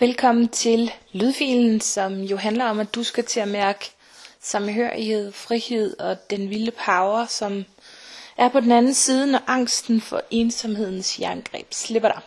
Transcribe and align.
Velkommen 0.00 0.48
til 0.48 0.92
lydfilen, 1.12 1.80
som 1.80 2.20
jo 2.20 2.36
handler 2.36 2.64
om, 2.64 2.80
at 2.80 2.94
du 2.94 3.02
skal 3.02 3.24
til 3.24 3.40
at 3.40 3.48
mærke 3.48 3.90
samhørighed, 4.40 5.32
frihed 5.32 6.00
og 6.00 6.30
den 6.30 6.50
vilde 6.50 6.70
power, 6.70 7.26
som 7.26 7.64
er 8.36 8.48
på 8.48 8.60
den 8.60 8.72
anden 8.72 8.94
side, 8.94 9.26
når 9.32 9.42
angsten 9.46 10.00
for 10.00 10.22
ensomhedens 10.30 11.20
jerngreb 11.20 11.66
slipper 11.70 12.08
dig. 12.08 12.20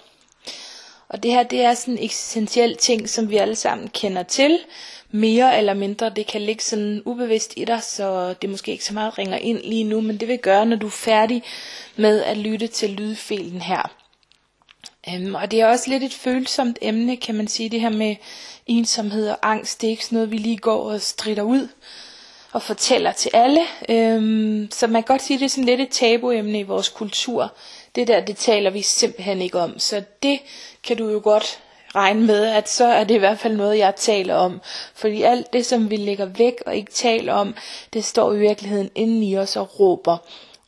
Og 1.09 1.23
det 1.23 1.31
her, 1.31 1.43
det 1.43 1.61
er 1.61 1.73
sådan 1.73 1.93
en 1.93 2.03
eksistentiel 2.03 2.77
ting, 2.77 3.09
som 3.09 3.29
vi 3.29 3.37
alle 3.37 3.55
sammen 3.55 3.87
kender 3.87 4.23
til. 4.23 4.59
Mere 5.11 5.57
eller 5.57 5.73
mindre, 5.73 6.09
det 6.09 6.27
kan 6.27 6.41
ligge 6.41 6.63
sådan 6.63 7.01
ubevidst 7.05 7.53
i 7.57 7.65
dig, 7.65 7.83
så 7.83 8.33
det 8.41 8.49
måske 8.49 8.71
ikke 8.71 8.85
så 8.85 8.93
meget 8.93 9.17
ringer 9.17 9.37
ind 9.37 9.57
lige 9.63 9.83
nu, 9.83 10.01
men 10.01 10.17
det 10.17 10.27
vil 10.27 10.39
gøre, 10.39 10.65
når 10.65 10.75
du 10.75 10.87
er 10.87 10.91
færdig 10.91 11.43
med 11.95 12.23
at 12.23 12.37
lytte 12.37 12.67
til 12.67 12.89
lydfilen 12.89 13.61
her. 13.61 14.02
Um, 15.07 15.35
og 15.35 15.51
det 15.51 15.61
er 15.61 15.67
også 15.67 15.89
lidt 15.89 16.03
et 16.03 16.13
følsomt 16.13 16.77
emne, 16.81 17.17
kan 17.17 17.35
man 17.35 17.47
sige, 17.47 17.69
det 17.69 17.81
her 17.81 17.89
med 17.89 18.15
ensomhed 18.67 19.29
og 19.29 19.37
angst. 19.41 19.81
Det 19.81 19.87
er 19.87 19.91
ikke 19.91 20.05
sådan 20.05 20.15
noget, 20.15 20.31
vi 20.31 20.37
lige 20.37 20.57
går 20.57 20.91
og 20.91 21.01
strider 21.01 21.41
ud 21.41 21.67
og 22.51 22.61
fortæller 22.61 23.11
til 23.11 23.31
alle. 23.33 23.61
Um, 23.89 24.67
så 24.71 24.87
man 24.87 25.03
kan 25.03 25.13
godt 25.13 25.21
sige, 25.21 25.39
det 25.39 25.45
er 25.45 25.49
sådan 25.49 25.63
lidt 25.63 25.81
et 25.81 25.89
tabuemne 25.89 26.59
i 26.59 26.63
vores 26.63 26.89
kultur. 26.89 27.53
Det 27.95 28.07
der, 28.07 28.25
det 28.25 28.37
taler 28.37 28.69
vi 28.69 28.81
simpelthen 28.81 29.41
ikke 29.41 29.59
om. 29.59 29.79
Så 29.79 30.03
det 30.23 30.39
kan 30.83 30.97
du 30.97 31.09
jo 31.09 31.21
godt 31.23 31.59
regne 31.95 32.21
med, 32.25 32.45
at 32.45 32.69
så 32.69 32.85
er 32.85 33.03
det 33.03 33.15
i 33.15 33.17
hvert 33.17 33.39
fald 33.39 33.55
noget, 33.55 33.77
jeg 33.77 33.95
taler 33.95 34.35
om. 34.35 34.61
Fordi 34.93 35.21
alt 35.21 35.53
det, 35.53 35.65
som 35.65 35.89
vi 35.89 35.95
lægger 35.95 36.25
væk 36.25 36.53
og 36.65 36.75
ikke 36.75 36.91
taler 36.91 37.33
om, 37.33 37.55
det 37.93 38.05
står 38.05 38.33
i 38.33 38.39
virkeligheden 38.39 38.89
inde 38.95 39.27
i 39.27 39.37
os 39.37 39.55
og 39.55 39.79
råber. 39.79 40.17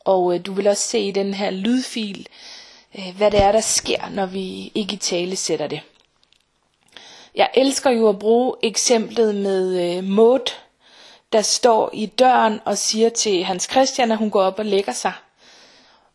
Og 0.04 0.34
øh, 0.34 0.46
du 0.46 0.52
vil 0.52 0.68
også 0.68 0.88
se 0.88 0.98
i 0.98 1.10
den 1.10 1.34
her 1.34 1.50
lydfil, 1.50 2.28
Øh, 2.98 3.16
hvad 3.16 3.30
det 3.30 3.42
er, 3.42 3.52
der 3.52 3.60
sker, 3.60 4.08
når 4.10 4.26
vi 4.26 4.72
ikke 4.74 4.94
i 4.94 4.96
tale 4.96 5.36
sætter 5.36 5.66
det. 5.66 5.80
Jeg 7.34 7.50
elsker 7.54 7.90
jo 7.90 8.08
at 8.08 8.18
bruge 8.18 8.54
eksemplet 8.62 9.34
med 9.34 9.96
øh, 9.96 10.04
Maud, 10.04 10.52
der 11.32 11.42
står 11.42 11.90
i 11.92 12.06
døren 12.06 12.60
og 12.64 12.78
siger 12.78 13.08
til 13.08 13.44
Hans 13.44 13.68
Christian, 13.70 14.12
at 14.12 14.18
hun 14.18 14.30
går 14.30 14.42
op 14.42 14.58
og 14.58 14.64
lægger 14.64 14.92
sig. 14.92 15.12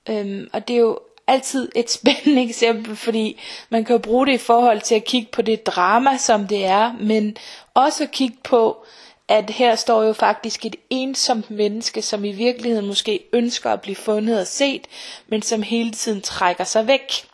Øhm, 0.09 0.49
og 0.53 0.67
det 0.67 0.75
er 0.75 0.79
jo 0.79 0.99
altid 1.27 1.71
et 1.75 1.91
spændende 1.99 2.41
eksempel, 2.41 2.95
fordi 2.95 3.39
man 3.69 3.85
kan 3.85 3.93
jo 3.93 3.99
bruge 3.99 4.25
det 4.25 4.33
i 4.33 4.37
forhold 4.37 4.81
til 4.81 4.95
at 4.95 5.05
kigge 5.05 5.31
på 5.31 5.41
det 5.41 5.65
drama, 5.65 6.17
som 6.17 6.47
det 6.47 6.65
er, 6.65 6.93
men 6.99 7.37
også 7.73 8.03
at 8.03 8.11
kigge 8.11 8.37
på, 8.43 8.85
at 9.31 9.49
her 9.49 9.75
står 9.75 10.03
jo 10.03 10.13
faktisk 10.13 10.65
et 10.65 10.75
ensomt 10.89 11.51
menneske, 11.51 12.01
som 12.01 12.25
i 12.25 12.31
virkeligheden 12.31 12.87
måske 12.87 13.19
ønsker 13.33 13.69
at 13.69 13.81
blive 13.81 13.95
fundet 13.95 14.39
og 14.39 14.47
set, 14.47 14.87
men 15.27 15.41
som 15.41 15.61
hele 15.61 15.91
tiden 15.91 16.21
trækker 16.21 16.63
sig 16.63 16.87
væk. 16.87 17.25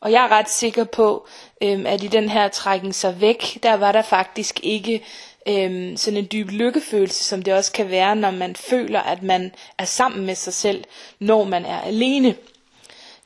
Og 0.00 0.12
jeg 0.12 0.24
er 0.24 0.28
ret 0.28 0.50
sikker 0.50 0.84
på, 0.84 1.26
øhm, 1.62 1.86
at 1.86 2.02
i 2.02 2.06
den 2.06 2.28
her 2.28 2.48
trækken 2.48 2.92
sig 2.92 3.20
væk, 3.20 3.58
der 3.62 3.74
var 3.74 3.92
der 3.92 4.02
faktisk 4.02 4.60
ikke 4.62 5.04
øhm, 5.48 5.96
sådan 5.96 6.18
en 6.18 6.28
dyb 6.32 6.50
lykkefølelse, 6.50 7.24
som 7.24 7.42
det 7.42 7.54
også 7.54 7.72
kan 7.72 7.90
være, 7.90 8.16
når 8.16 8.30
man 8.30 8.56
føler, 8.56 9.00
at 9.00 9.22
man 9.22 9.54
er 9.78 9.84
sammen 9.84 10.26
med 10.26 10.34
sig 10.34 10.54
selv, 10.54 10.84
når 11.18 11.44
man 11.44 11.64
er 11.64 11.80
alene. 11.80 12.34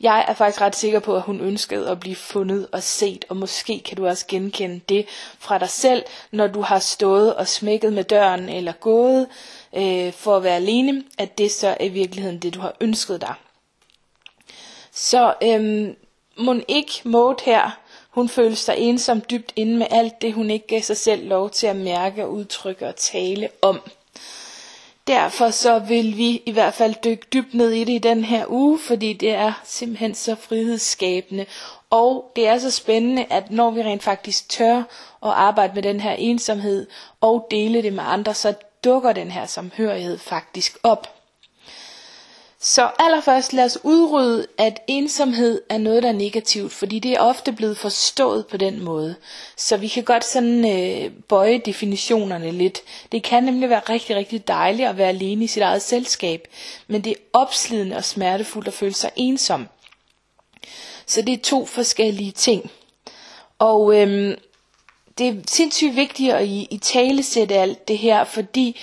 Jeg 0.00 0.24
er 0.28 0.34
faktisk 0.34 0.60
ret 0.60 0.76
sikker 0.76 1.00
på, 1.00 1.16
at 1.16 1.22
hun 1.22 1.40
ønskede 1.40 1.90
at 1.90 2.00
blive 2.00 2.16
fundet 2.16 2.68
og 2.72 2.82
set, 2.82 3.24
og 3.28 3.36
måske 3.36 3.80
kan 3.80 3.96
du 3.96 4.06
også 4.06 4.24
genkende 4.28 4.80
det 4.88 5.06
fra 5.38 5.58
dig 5.58 5.68
selv, 5.68 6.04
når 6.30 6.46
du 6.46 6.60
har 6.60 6.78
stået 6.78 7.34
og 7.34 7.48
smækket 7.48 7.92
med 7.92 8.04
døren 8.04 8.48
eller 8.48 8.72
gået 8.72 9.28
øh, 9.76 10.12
for 10.12 10.36
at 10.36 10.42
være 10.42 10.56
alene, 10.56 11.04
at 11.18 11.38
det 11.38 11.52
så 11.52 11.68
er 11.80 11.84
i 11.84 11.88
virkeligheden 11.88 12.38
det, 12.38 12.54
du 12.54 12.60
har 12.60 12.74
ønsket 12.80 13.20
dig. 13.20 13.34
Så 14.92 15.34
øhm, 15.42 15.96
må 16.36 16.54
ikke 16.68 16.92
Maud 17.04 17.44
her, 17.44 17.78
hun 18.10 18.28
følte 18.28 18.56
sig 18.56 18.74
ensom 18.78 19.20
dybt 19.20 19.52
inde 19.56 19.76
med 19.76 19.86
alt 19.90 20.22
det, 20.22 20.32
hun 20.32 20.50
ikke 20.50 20.66
gav 20.66 20.82
sig 20.82 20.96
selv 20.96 21.28
lov 21.28 21.50
til 21.50 21.66
at 21.66 21.76
mærke, 21.76 22.28
udtrykke 22.28 22.86
og 22.86 22.96
tale 22.96 23.48
om. 23.62 23.80
Derfor 25.06 25.50
så 25.50 25.78
vil 25.78 26.16
vi 26.16 26.42
i 26.46 26.50
hvert 26.52 26.74
fald 26.74 26.94
dykke 27.04 27.26
dybt 27.32 27.54
ned 27.54 27.70
i 27.70 27.84
det 27.84 27.92
i 27.92 27.98
den 27.98 28.24
her 28.24 28.44
uge, 28.48 28.78
fordi 28.78 29.12
det 29.12 29.34
er 29.34 29.52
simpelthen 29.64 30.14
så 30.14 30.34
frihedsskabende. 30.34 31.46
Og 31.90 32.32
det 32.36 32.48
er 32.48 32.58
så 32.58 32.70
spændende, 32.70 33.26
at 33.30 33.50
når 33.50 33.70
vi 33.70 33.82
rent 33.82 34.02
faktisk 34.02 34.48
tør 34.48 34.76
at 34.76 35.30
arbejde 35.30 35.74
med 35.74 35.82
den 35.82 36.00
her 36.00 36.12
ensomhed 36.12 36.86
og 37.20 37.46
dele 37.50 37.82
det 37.82 37.92
med 37.92 38.04
andre, 38.06 38.34
så 38.34 38.54
dukker 38.84 39.12
den 39.12 39.30
her 39.30 39.46
samhørighed 39.46 40.18
faktisk 40.18 40.78
op. 40.82 41.15
Så 42.66 42.90
allerførst 42.98 43.52
lad 43.52 43.64
os 43.64 43.78
udrydde, 43.82 44.46
at 44.58 44.80
ensomhed 44.86 45.62
er 45.70 45.78
noget, 45.78 46.02
der 46.02 46.08
er 46.08 46.12
negativt, 46.12 46.72
fordi 46.72 46.98
det 46.98 47.12
er 47.12 47.20
ofte 47.20 47.52
blevet 47.52 47.78
forstået 47.78 48.46
på 48.46 48.56
den 48.56 48.84
måde. 48.84 49.14
Så 49.56 49.76
vi 49.76 49.88
kan 49.88 50.04
godt 50.04 50.24
sådan 50.24 50.72
øh, 50.72 51.10
bøje 51.28 51.58
definitionerne 51.58 52.50
lidt. 52.50 52.80
Det 53.12 53.22
kan 53.22 53.44
nemlig 53.44 53.70
være 53.70 53.80
rigtig, 53.88 54.16
rigtig 54.16 54.48
dejligt 54.48 54.88
at 54.88 54.96
være 54.96 55.08
alene 55.08 55.44
i 55.44 55.46
sit 55.46 55.62
eget 55.62 55.82
selskab, 55.82 56.48
men 56.86 57.04
det 57.04 57.10
er 57.10 57.20
opslidende 57.32 57.96
og 57.96 58.04
smertefuldt 58.04 58.68
at 58.68 58.74
føle 58.74 58.94
sig 58.94 59.10
ensom. 59.16 59.68
Så 61.06 61.22
det 61.22 61.32
er 61.32 61.42
to 61.42 61.66
forskellige 61.66 62.32
ting. 62.32 62.70
Og 63.58 64.00
øhm, 64.00 64.34
det 65.18 65.28
er 65.28 65.34
sindssygt 65.46 65.96
vigtigt 65.96 66.32
at 66.32 66.46
i, 66.46 66.68
i 66.70 66.78
tale 66.78 67.22
sætte 67.22 67.54
alt 67.54 67.88
det 67.88 67.98
her, 67.98 68.24
fordi 68.24 68.76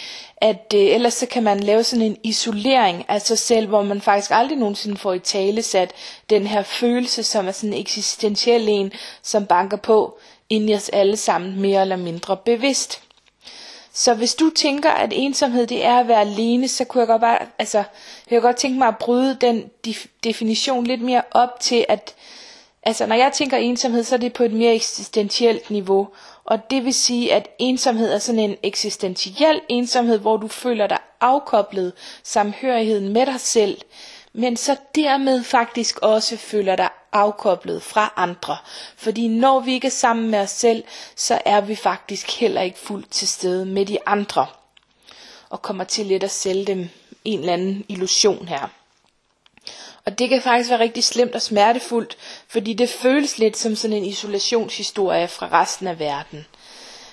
at 0.44 0.74
øh, 0.76 0.81
ellers 0.81 1.14
så 1.14 1.26
kan 1.26 1.44
man 1.44 1.59
lave 1.59 1.84
sådan 1.84 2.06
en 2.06 2.18
isolering 2.24 3.06
af 3.08 3.22
sig 3.22 3.38
selv, 3.38 3.68
hvor 3.68 3.81
man 3.81 4.02
faktisk 4.02 4.31
aldrig 4.34 4.58
nogensinde 4.58 4.98
får 4.98 5.14
i 5.14 5.20
tale 5.20 5.62
sat 5.62 5.92
den 6.30 6.48
her 6.48 6.64
følelse, 6.64 7.24
som 7.24 7.48
er 7.48 7.52
sådan 7.52 7.74
en 7.74 7.80
eksistentiel 7.80 8.70
en, 8.70 8.92
som 9.22 9.46
banker 9.46 9.78
på 9.78 10.20
ind 10.50 10.70
i 10.70 10.74
os 10.74 10.90
alle 10.90 11.18
sammen 11.18 11.62
mere 11.62 11.81
eller 11.81 11.96
mindre 11.96 12.38
bevidst. 12.38 13.02
Så 13.94 14.14
hvis 14.14 14.36
du 14.36 14.50
tænker, 14.56 14.90
at 14.92 15.14
ensomhed 15.16 15.68
det 15.68 15.86
er 15.86 16.00
at 16.00 16.08
være 16.08 16.22
alene, 16.22 16.68
så 16.68 16.86
kunne 16.86 17.00
jeg 17.02 17.08
godt 17.08 17.22
bare, 17.22 17.40
altså, 17.60 17.78
jeg 17.78 18.42
kunne 18.42 18.48
godt 18.48 18.58
tænke 18.58 18.80
mig 18.80 18.88
at 18.88 18.98
bryde 18.98 19.38
den 19.42 19.64
def- 19.88 20.08
definition 20.24 20.84
lidt 20.88 21.02
mere 21.02 21.22
op 21.31 21.60
til, 21.60 21.86
at 21.90 22.16
Altså, 22.86 23.06
når 23.06 23.16
jeg 23.16 23.31
tænker 23.34 23.58
ensomhed, 23.58 24.04
så 24.04 24.16
er 24.16 24.20
det 24.20 24.34
på 24.34 24.44
et 24.44 24.54
mere 24.54 24.75
eksistentielt 24.75 25.70
niveau. 25.70 26.08
Og 26.46 26.70
det 26.70 26.86
vil 26.86 26.94
sige, 26.94 27.34
at 27.34 27.50
ensomhed 27.59 28.14
er 28.14 28.18
sådan 28.18 28.40
en 28.40 28.58
eksistentiel 28.64 29.62
ensomhed, 29.70 30.20
hvor 30.20 30.38
du 30.38 30.48
føler 30.48 30.88
dig 30.88 30.98
afkoblet 31.22 31.94
samhørigheden 32.24 33.14
med 33.14 33.26
dig 33.26 33.40
selv, 33.40 33.78
men 34.34 34.58
så 34.58 34.76
dermed 34.96 35.44
faktisk 35.44 36.00
også 36.00 36.38
føler 36.38 36.76
dig 36.76 36.90
afkoblet 37.12 37.81
fra 37.81 38.14
andre. 38.16 38.58
Fordi 38.98 39.28
når 39.28 39.59
vi 39.59 39.74
ikke 39.74 39.88
er 39.88 39.92
sammen 39.92 40.31
med 40.31 40.40
os 40.40 40.50
selv, 40.50 40.84
så 41.16 41.42
er 41.46 41.62
vi 41.62 41.76
faktisk 41.76 42.40
heller 42.40 42.62
ikke 42.62 42.80
fuldt 42.80 43.10
til 43.12 43.28
stede 43.28 43.66
med 43.66 43.86
de 43.86 43.98
andre. 44.06 44.48
Og 45.50 45.62
kommer 45.62 45.84
til 45.84 46.06
lidt 46.06 46.24
at 46.24 46.31
sælge 46.31 46.66
dem 46.66 46.90
en 47.25 47.40
eller 47.40 47.54
anden 47.54 47.86
illusion 47.90 48.48
her. 48.48 48.68
Og 50.06 50.19
det 50.19 50.30
kan 50.30 50.41
faktisk 50.41 50.69
være 50.69 50.80
rigtig 50.80 51.03
slemt 51.03 51.36
og 51.36 51.41
smertefuldt, 51.41 52.18
fordi 52.47 52.74
det 52.74 52.90
føles 52.90 53.38
lidt 53.38 53.58
som 53.58 53.75
sådan 53.75 53.97
en 53.97 54.06
isolationshistorie 54.06 55.28
fra 55.28 55.62
resten 55.62 55.88
af 55.88 56.00
verden. 56.00 56.46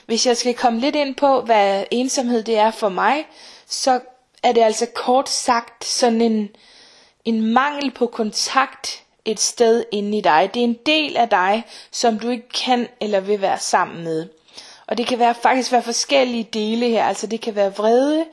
Hvis 0.07 0.27
jeg 0.27 0.37
skal 0.37 0.55
komme 0.55 0.81
lidt 0.81 0.97
ind 0.97 1.15
på, 1.15 1.41
hvad 1.41 1.85
ensomhed 1.91 2.43
det 2.43 2.59
er 2.59 2.71
for 2.71 2.89
mig, 2.89 3.27
så 3.67 4.01
er 4.43 4.53
det 4.53 4.61
altså 4.61 4.87
kort 4.95 5.29
sagt 5.29 5.85
sådan 5.85 6.21
en, 6.21 6.49
en 7.25 7.53
mangel 7.53 7.91
på 7.91 8.07
kontakt 8.07 9.03
et 9.25 9.41
sted 9.41 9.85
inde 9.93 10.19
i 10.19 10.21
dig. 10.21 10.51
Det 10.55 10.61
er 10.61 10.65
en 10.65 10.79
del 10.87 11.17
af 11.17 11.29
dig, 11.29 11.65
som 11.91 12.19
du 12.19 12.29
ikke 12.29 12.49
kan 12.49 12.89
eller 13.01 13.21
vil 13.21 13.41
være 13.41 13.59
sammen 13.59 14.05
med. 14.05 14.29
Og 14.87 14.99
det 14.99 15.07
kan 15.07 15.19
være, 15.19 15.35
faktisk 15.35 15.73
være 15.73 15.83
forskellige 15.83 16.49
dele 16.53 16.89
her. 16.89 17.05
Altså 17.05 17.27
det 17.27 17.41
kan 17.41 17.55
være 17.55 17.75
vrede, 17.77 18.25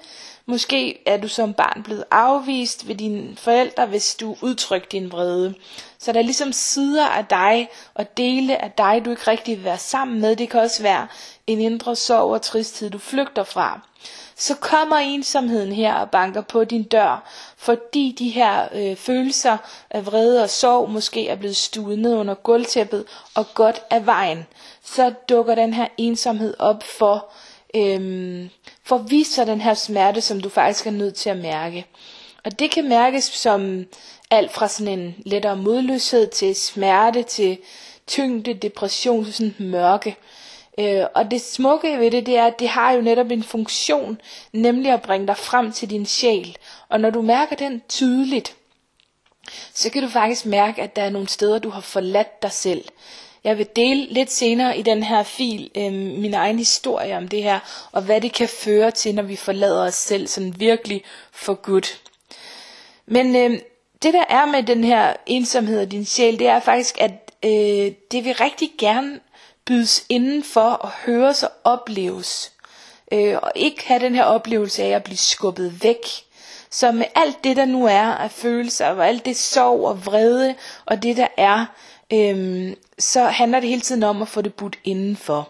Måske 0.49 1.07
er 1.07 1.17
du 1.17 1.27
som 1.27 1.53
barn 1.53 1.83
blevet 1.83 2.03
afvist 2.11 2.87
ved 2.87 2.95
dine 2.95 3.35
forældre, 3.37 3.85
hvis 3.85 4.15
du 4.15 4.35
udtrykker 4.41 4.87
din 4.89 5.11
vrede. 5.11 5.53
Så 5.99 6.11
der 6.11 6.19
er 6.19 6.23
ligesom 6.23 6.51
sider 6.51 7.07
af 7.07 7.25
dig 7.25 7.69
og 7.93 8.17
dele 8.17 8.61
af 8.61 8.71
dig, 8.71 9.01
du 9.05 9.09
ikke 9.09 9.31
rigtig 9.31 9.57
vil 9.57 9.63
være 9.63 9.77
sammen 9.77 10.21
med. 10.21 10.35
Det 10.35 10.49
kan 10.49 10.59
også 10.61 10.83
være 10.83 11.07
en 11.47 11.59
indre 11.59 11.95
sorg 11.95 12.33
og 12.33 12.41
tristhed, 12.41 12.89
du 12.89 12.97
flygter 12.97 13.43
fra. 13.43 13.79
Så 14.35 14.55
kommer 14.55 14.95
ensomheden 14.95 15.71
her 15.71 15.93
og 15.93 16.09
banker 16.09 16.41
på 16.41 16.63
din 16.63 16.83
dør, 16.83 17.23
fordi 17.57 18.15
de 18.19 18.29
her 18.29 18.67
øh, 18.73 18.95
følelser 18.95 19.57
af 19.89 20.05
vrede 20.05 20.43
og 20.43 20.49
sorg 20.49 20.89
måske 20.89 21.27
er 21.27 21.35
blevet 21.35 21.55
stuet 21.57 21.99
ned 21.99 22.15
under 22.15 22.33
gulvtæppet 22.33 23.05
og 23.35 23.45
godt 23.53 23.81
af 23.89 24.05
vejen. 24.05 24.45
Så 24.83 25.13
dukker 25.29 25.55
den 25.55 25.73
her 25.73 25.87
ensomhed 25.97 26.53
op 26.59 26.83
for 26.83 27.25
øhm, 27.75 28.49
for 28.87 28.95
at 28.95 29.11
vise 29.11 29.31
sig 29.31 29.47
den 29.47 29.61
her 29.61 29.73
smerte, 29.73 30.21
som 30.21 30.41
du 30.41 30.49
faktisk 30.49 30.87
er 30.87 30.91
nødt 30.91 31.15
til 31.15 31.29
at 31.29 31.37
mærke. 31.37 31.85
Og 32.45 32.59
det 32.59 32.71
kan 32.71 32.89
mærkes 32.89 33.23
som 33.23 33.85
alt 34.31 34.51
fra 34.51 34.67
sådan 34.67 34.99
en 34.99 35.15
lettere 35.25 35.55
modløshed 35.55 36.27
til 36.27 36.55
smerte, 36.55 37.23
til 37.23 37.57
tyngde, 38.07 38.53
depression, 38.53 39.25
til 39.25 39.33
sådan 39.33 39.55
mørke. 39.59 40.15
Øh, 40.79 41.03
og 41.15 41.31
det 41.31 41.41
smukke 41.41 41.99
ved 41.99 42.11
det, 42.11 42.25
det 42.25 42.37
er, 42.37 42.45
at 42.45 42.59
det 42.59 42.69
har 42.69 42.91
jo 42.91 43.01
netop 43.01 43.31
en 43.31 43.43
funktion, 43.43 44.21
nemlig 44.53 44.91
at 44.91 45.01
bringe 45.01 45.27
dig 45.27 45.37
frem 45.37 45.71
til 45.71 45.89
din 45.89 46.05
sjæl. 46.05 46.57
Og 46.89 46.99
når 46.99 47.09
du 47.09 47.21
mærker 47.21 47.55
den 47.55 47.81
tydeligt, 47.89 48.55
så 49.73 49.89
kan 49.89 50.03
du 50.03 50.09
faktisk 50.09 50.45
mærke, 50.45 50.81
at 50.81 50.95
der 50.95 51.01
er 51.01 51.09
nogle 51.09 51.27
steder, 51.27 51.59
du 51.59 51.69
har 51.69 51.81
forladt 51.81 52.41
dig 52.41 52.51
selv. 52.51 52.83
Jeg 53.47 53.57
vil 53.57 53.67
dele 53.75 54.05
lidt 54.05 54.31
senere 54.31 54.77
i 54.77 54.81
den 54.81 55.03
her 55.03 55.23
fil 55.23 55.71
øh, 55.77 55.93
min 55.93 56.33
egen 56.33 56.57
historie 56.57 57.17
om 57.17 57.27
det 57.27 57.43
her, 57.43 57.59
og 57.91 58.01
hvad 58.01 58.21
det 58.21 58.33
kan 58.33 58.47
føre 58.49 58.91
til, 58.91 59.15
når 59.15 59.23
vi 59.23 59.35
forlader 59.35 59.87
os 59.87 59.95
selv 59.95 60.27
sådan 60.27 60.59
virkelig 60.59 61.03
for 61.31 61.53
godt. 61.53 62.01
Men 63.05 63.35
øh, 63.35 63.59
det 64.03 64.13
der 64.13 64.23
er 64.29 64.45
med 64.45 64.63
den 64.63 64.83
her 64.83 65.13
ensomhed 65.25 65.81
og 65.81 65.91
din 65.91 66.05
sjæl, 66.05 66.39
det 66.39 66.47
er 66.47 66.59
faktisk, 66.59 67.01
at 67.01 67.11
øh, 67.43 67.91
det 68.11 68.25
vil 68.25 68.35
rigtig 68.35 68.71
gerne 68.77 69.19
bydes 69.65 70.05
indenfor 70.09 70.69
og 70.69 70.89
høres 70.89 71.43
og 71.43 71.51
opleves. 71.63 72.51
Øh, 73.11 73.37
og 73.41 73.51
ikke 73.55 73.87
have 73.87 73.99
den 73.99 74.15
her 74.15 74.23
oplevelse 74.23 74.83
af 74.83 74.89
at 74.89 75.03
blive 75.03 75.17
skubbet 75.17 75.83
væk. 75.83 76.05
Så 76.69 76.91
med 76.91 77.05
alt 77.15 77.43
det, 77.43 77.57
der 77.57 77.65
nu 77.65 77.85
er 77.85 78.05
af 78.05 78.31
følelser, 78.31 78.87
og 78.87 79.07
alt 79.07 79.25
det 79.25 79.37
sorg 79.37 79.87
og 79.87 80.05
vrede, 80.05 80.55
og 80.85 81.03
det 81.03 81.17
der 81.17 81.27
er, 81.37 81.65
øhm, 82.13 82.75
så 82.99 83.23
handler 83.23 83.59
det 83.59 83.69
hele 83.69 83.81
tiden 83.81 84.03
om 84.03 84.21
at 84.21 84.27
få 84.27 84.41
det 84.41 84.53
budt 84.53 84.79
indenfor. 84.83 85.49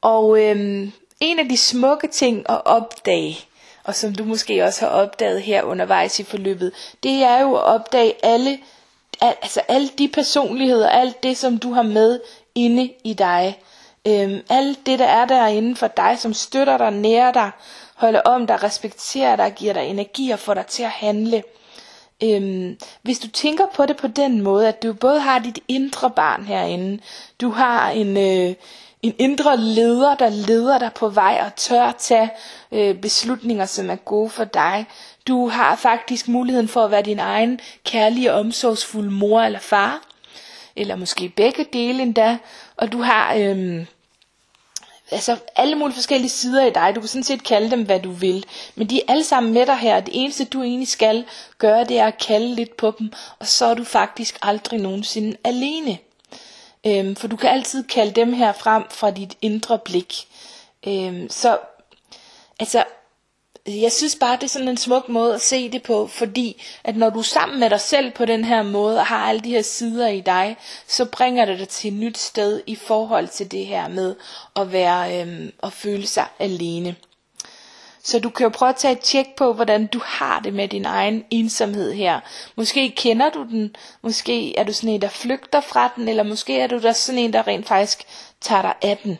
Og 0.00 0.42
øhm, 0.42 0.92
en 1.20 1.38
af 1.38 1.48
de 1.48 1.56
smukke 1.56 2.08
ting 2.08 2.50
at 2.50 2.62
opdage, 2.64 3.38
og 3.84 3.94
som 3.94 4.14
du 4.14 4.24
måske 4.24 4.64
også 4.64 4.80
har 4.86 4.92
opdaget 4.92 5.42
her 5.42 5.62
undervejs 5.62 6.18
i 6.18 6.24
forløbet, 6.24 6.72
det 7.02 7.22
er 7.22 7.40
jo 7.40 7.54
at 7.54 7.62
opdage 7.62 8.14
alle, 8.22 8.58
altså 9.20 9.60
alle 9.68 9.88
de 9.98 10.08
personligheder, 10.08 10.88
alt 10.88 11.22
det, 11.22 11.36
som 11.36 11.58
du 11.58 11.72
har 11.72 11.82
med 11.82 12.20
inde 12.54 12.92
i 13.04 13.14
dig. 13.14 13.58
Øhm, 14.06 14.40
alt 14.48 14.86
det, 14.86 14.98
der 14.98 15.04
er 15.04 15.24
derinde 15.24 15.76
for 15.76 15.88
dig, 15.88 16.18
som 16.18 16.34
støtter 16.34 16.78
dig, 16.78 16.90
nærer 16.90 17.32
dig, 17.32 17.50
holder 17.94 18.20
om 18.20 18.46
dig, 18.46 18.62
respekterer 18.62 19.36
dig, 19.36 19.52
giver 19.56 19.72
dig 19.72 19.86
energi 19.86 20.30
og 20.30 20.38
får 20.38 20.54
dig 20.54 20.66
til 20.66 20.82
at 20.82 20.90
handle. 20.90 21.42
Øhm, 22.22 22.76
hvis 23.02 23.18
du 23.18 23.28
tænker 23.28 23.64
på 23.74 23.86
det 23.86 23.96
på 23.96 24.06
den 24.06 24.40
måde, 24.42 24.68
at 24.68 24.82
du 24.82 24.92
både 24.92 25.20
har 25.20 25.38
dit 25.38 25.58
indre 25.68 26.10
barn 26.10 26.44
herinde, 26.44 26.98
du 27.40 27.50
har 27.50 27.90
en, 27.90 28.16
øh, 28.16 28.54
en 29.02 29.14
indre 29.18 29.56
leder, 29.56 30.14
der 30.14 30.28
leder 30.28 30.78
dig 30.78 30.90
på 30.94 31.08
vej 31.08 31.42
og 31.46 31.56
tør 31.56 31.92
tage 31.98 32.30
øh, 32.72 32.94
beslutninger, 32.94 33.64
som 33.66 33.90
er 33.90 33.96
gode 33.96 34.30
for 34.30 34.44
dig. 34.44 34.86
Du 35.28 35.48
har 35.48 35.76
faktisk 35.76 36.28
muligheden 36.28 36.68
for 36.68 36.84
at 36.84 36.90
være 36.90 37.02
din 37.02 37.18
egen 37.18 37.60
kærlige 37.84 38.32
og 38.32 38.40
omsorgsfulde 38.40 39.10
mor 39.10 39.40
eller 39.40 39.58
far, 39.58 40.02
eller 40.76 40.96
måske 40.96 41.28
begge 41.28 41.66
dele 41.72 42.02
endda, 42.02 42.38
og 42.76 42.92
du 42.92 43.02
har 43.02 43.34
øh, 43.34 43.84
altså 45.10 45.36
alle 45.56 45.74
mulige 45.74 45.94
forskellige 45.94 46.30
sider 46.30 46.66
i 46.66 46.70
dig. 46.70 46.92
Du 46.94 47.00
kan 47.00 47.08
sådan 47.08 47.24
set 47.24 47.44
kalde 47.44 47.70
dem, 47.70 47.82
hvad 47.82 48.00
du 48.00 48.10
vil. 48.10 48.44
Men 48.74 48.90
de 48.90 48.98
er 49.00 49.12
alle 49.12 49.24
sammen 49.24 49.52
med 49.52 49.66
dig 49.66 49.76
her. 49.76 50.00
Det 50.00 50.22
eneste, 50.22 50.44
du 50.44 50.62
egentlig 50.62 50.88
skal 50.88 51.24
gøre, 51.58 51.84
det 51.84 51.98
er 51.98 52.06
at 52.06 52.18
kalde 52.18 52.54
lidt 52.54 52.76
på 52.76 52.94
dem, 52.98 53.12
og 53.38 53.46
så 53.46 53.66
er 53.66 53.74
du 53.74 53.84
faktisk 53.84 54.38
aldrig 54.42 54.80
nogensinde 54.80 55.36
alene. 55.44 55.98
Øhm, 56.86 57.16
for 57.16 57.28
du 57.28 57.36
kan 57.36 57.50
altid 57.50 57.84
kalde 57.84 58.12
dem 58.12 58.32
her 58.32 58.52
frem 58.52 58.84
fra 58.90 59.10
dit 59.10 59.36
indre 59.42 59.78
blik. 59.78 60.26
Øhm, 60.86 61.30
så 61.30 61.58
altså, 62.60 62.84
jeg 63.66 63.92
synes 63.92 64.16
bare, 64.16 64.36
det 64.36 64.42
er 64.42 64.48
sådan 64.48 64.68
en 64.68 64.76
smuk 64.76 65.08
måde 65.08 65.34
at 65.34 65.40
se 65.40 65.70
det 65.70 65.82
på, 65.82 66.06
fordi 66.06 66.62
at 66.84 66.96
når 66.96 67.10
du 67.10 67.18
er 67.18 67.22
sammen 67.22 67.60
med 67.60 67.70
dig 67.70 67.80
selv 67.80 68.10
på 68.10 68.24
den 68.24 68.44
her 68.44 68.62
måde, 68.62 68.98
og 68.98 69.06
har 69.06 69.28
alle 69.28 69.40
de 69.40 69.50
her 69.50 69.62
sider 69.62 70.08
i 70.08 70.20
dig, 70.20 70.56
så 70.86 71.04
bringer 71.04 71.44
det 71.44 71.58
dig 71.58 71.68
til 71.68 71.88
et 71.92 71.98
nyt 71.98 72.18
sted 72.18 72.62
i 72.66 72.74
forhold 72.74 73.28
til 73.28 73.50
det 73.50 73.66
her 73.66 73.88
med 73.88 74.16
at 74.56 74.72
være 74.72 75.20
øhm, 75.20 75.52
og 75.58 75.72
føle 75.72 76.06
sig 76.06 76.26
alene. 76.38 76.96
Så 78.02 78.18
du 78.18 78.30
kan 78.30 78.44
jo 78.44 78.50
prøve 78.50 78.68
at 78.68 78.76
tage 78.76 78.92
et 78.92 79.00
tjek 79.00 79.26
på, 79.36 79.52
hvordan 79.52 79.86
du 79.86 80.00
har 80.04 80.40
det 80.40 80.54
med 80.54 80.68
din 80.68 80.84
egen 80.84 81.24
ensomhed 81.30 81.92
her. 81.92 82.20
Måske 82.56 82.90
kender 82.96 83.30
du 83.30 83.46
den, 83.50 83.76
måske 84.02 84.58
er 84.58 84.64
du 84.64 84.72
sådan 84.72 84.90
en, 84.90 85.02
der 85.02 85.08
flygter 85.08 85.60
fra 85.60 85.92
den, 85.96 86.08
eller 86.08 86.22
måske 86.22 86.60
er 86.60 86.66
du 86.66 86.78
der 86.78 86.92
sådan 86.92 87.18
en, 87.18 87.32
der 87.32 87.46
rent 87.46 87.66
faktisk 87.66 88.02
tager 88.40 88.62
dig 88.62 88.74
af 88.82 88.96
den. 88.96 89.18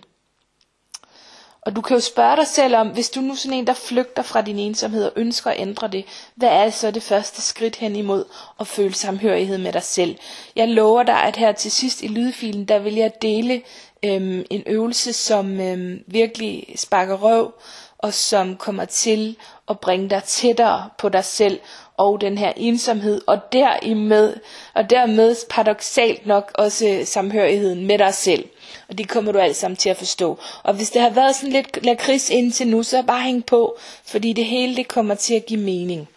Og 1.63 1.77
du 1.77 1.81
kan 1.81 1.97
jo 1.97 2.01
spørge 2.01 2.37
dig 2.37 2.47
selv 2.47 2.77
om, 2.77 2.89
hvis 2.89 3.11
du 3.11 3.21
nu 3.21 3.33
er 3.33 3.37
sådan 3.37 3.59
en, 3.59 3.67
der 3.67 3.73
flygter 3.73 4.23
fra 4.23 4.43
din 4.43 4.59
ensomhed 4.59 5.05
og 5.05 5.13
ønsker 5.17 5.51
at 5.51 5.61
ændre 5.61 5.89
det, 5.89 6.05
hvad 6.35 6.49
er 6.49 6.71
så 6.71 6.91
det 6.91 7.03
første 7.03 7.43
skridt 7.43 7.77
hen 7.77 7.97
imod 7.97 8.25
at 8.61 8.67
føle 8.67 8.95
samhørighed 8.95 9.59
med 9.59 9.73
dig 9.73 9.83
selv? 9.83 10.17
Jeg 10.57 10.69
lover 10.69 11.03
dig, 11.03 11.23
at 11.23 11.37
her 11.37 11.53
til 11.53 11.71
sidst 11.71 12.03
i 12.03 12.09
lydfilen, 12.09 12.65
der 12.65 12.79
vil 12.79 12.95
jeg 12.95 13.13
dele 13.23 13.63
øhm, 14.05 14.45
en 14.51 14.63
øvelse, 14.67 15.13
som 15.13 15.61
øhm, 15.61 16.05
virkelig 16.07 16.67
sparker 16.77 17.17
røv, 17.17 17.53
og 17.99 18.15
som 18.15 18.57
kommer 18.57 18.85
til 18.85 19.37
at 19.69 19.81
bringe 19.81 20.11
dig 20.11 20.23
tættere 20.25 20.89
på 20.99 21.09
dig 21.09 21.25
selv 21.25 21.61
og 21.97 22.21
den 22.21 22.39
her 22.39 22.53
ensomhed, 22.57 23.21
og 23.27 23.39
dermed, 23.53 24.37
og 24.75 24.91
dermed 24.91 25.37
paradoxalt 25.51 26.27
nok 26.27 26.51
også 26.55 27.03
samhørigheden 27.05 27.87
med 27.87 27.99
dig 27.99 28.15
selv. 28.15 28.45
Og 28.89 28.99
det 28.99 29.09
kommer 29.09 29.33
du 29.33 29.39
alt 29.39 29.57
sammen 29.57 29.77
til 29.77 29.91
at 29.91 29.97
forstå. 29.97 30.39
Og 30.63 30.75
hvis 30.75 30.91
det 30.91 31.03
har 31.03 31.11
været 31.11 31.37
sådan 31.37 31.53
lidt 31.53 31.85
lakrids 31.85 32.31
indtil 32.31 32.69
nu, 32.69 32.83
så 32.83 33.03
bare 33.03 33.23
hæng 33.23 33.47
på, 33.47 33.79
fordi 34.05 34.33
det 34.33 34.45
hele 34.45 34.77
det 34.77 34.89
kommer 34.89 35.15
til 35.15 35.35
at 35.35 35.47
give 35.47 35.61
mening. 35.61 36.09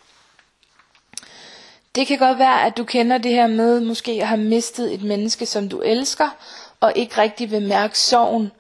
Det 1.96 2.08
kan 2.08 2.18
godt 2.18 2.40
være, 2.40 2.66
at 2.66 2.78
du 2.78 2.84
kender 2.84 3.18
det 3.18 3.32
her 3.32 3.48
med 3.48 3.80
måske 3.80 4.12
at 4.12 4.28
have 4.28 4.42
mistet 4.42 4.94
et 4.94 5.04
menneske, 5.04 5.46
som 5.46 5.70
du 5.70 5.82
elsker, 5.82 6.30
og 6.84 6.94
ikke 6.96 7.18
rigtig 7.18 7.52
vil 7.52 7.62
mærke 7.62 8.00
sorgen. 8.00 8.52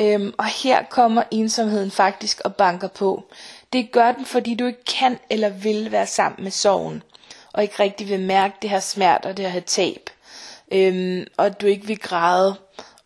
Øhm, 0.00 0.34
og 0.38 0.44
her 0.44 0.82
kommer 0.90 1.22
ensomheden 1.30 1.90
faktisk 1.90 2.40
og 2.44 2.54
banker 2.54 2.88
på. 2.88 3.24
Det 3.72 3.92
gør 3.92 4.12
den, 4.12 4.26
fordi 4.26 4.54
du 4.54 4.66
ikke 4.66 4.84
kan 4.84 5.18
eller 5.30 5.48
vil 5.48 5.92
være 5.92 6.06
sammen 6.06 6.42
med 6.44 6.50
sorgen, 6.50 7.02
og 7.52 7.62
ikke 7.62 7.82
rigtig 7.82 8.08
vil 8.08 8.20
mærke 8.20 8.54
det 8.62 8.70
her 8.70 8.80
smerte 8.80 9.26
og 9.26 9.36
det 9.36 9.50
her 9.50 9.60
tab. 9.60 10.10
Øhm, 10.72 11.26
og 11.36 11.60
du 11.60 11.66
ikke 11.66 11.86
vil 11.86 11.98
græde. 11.98 12.54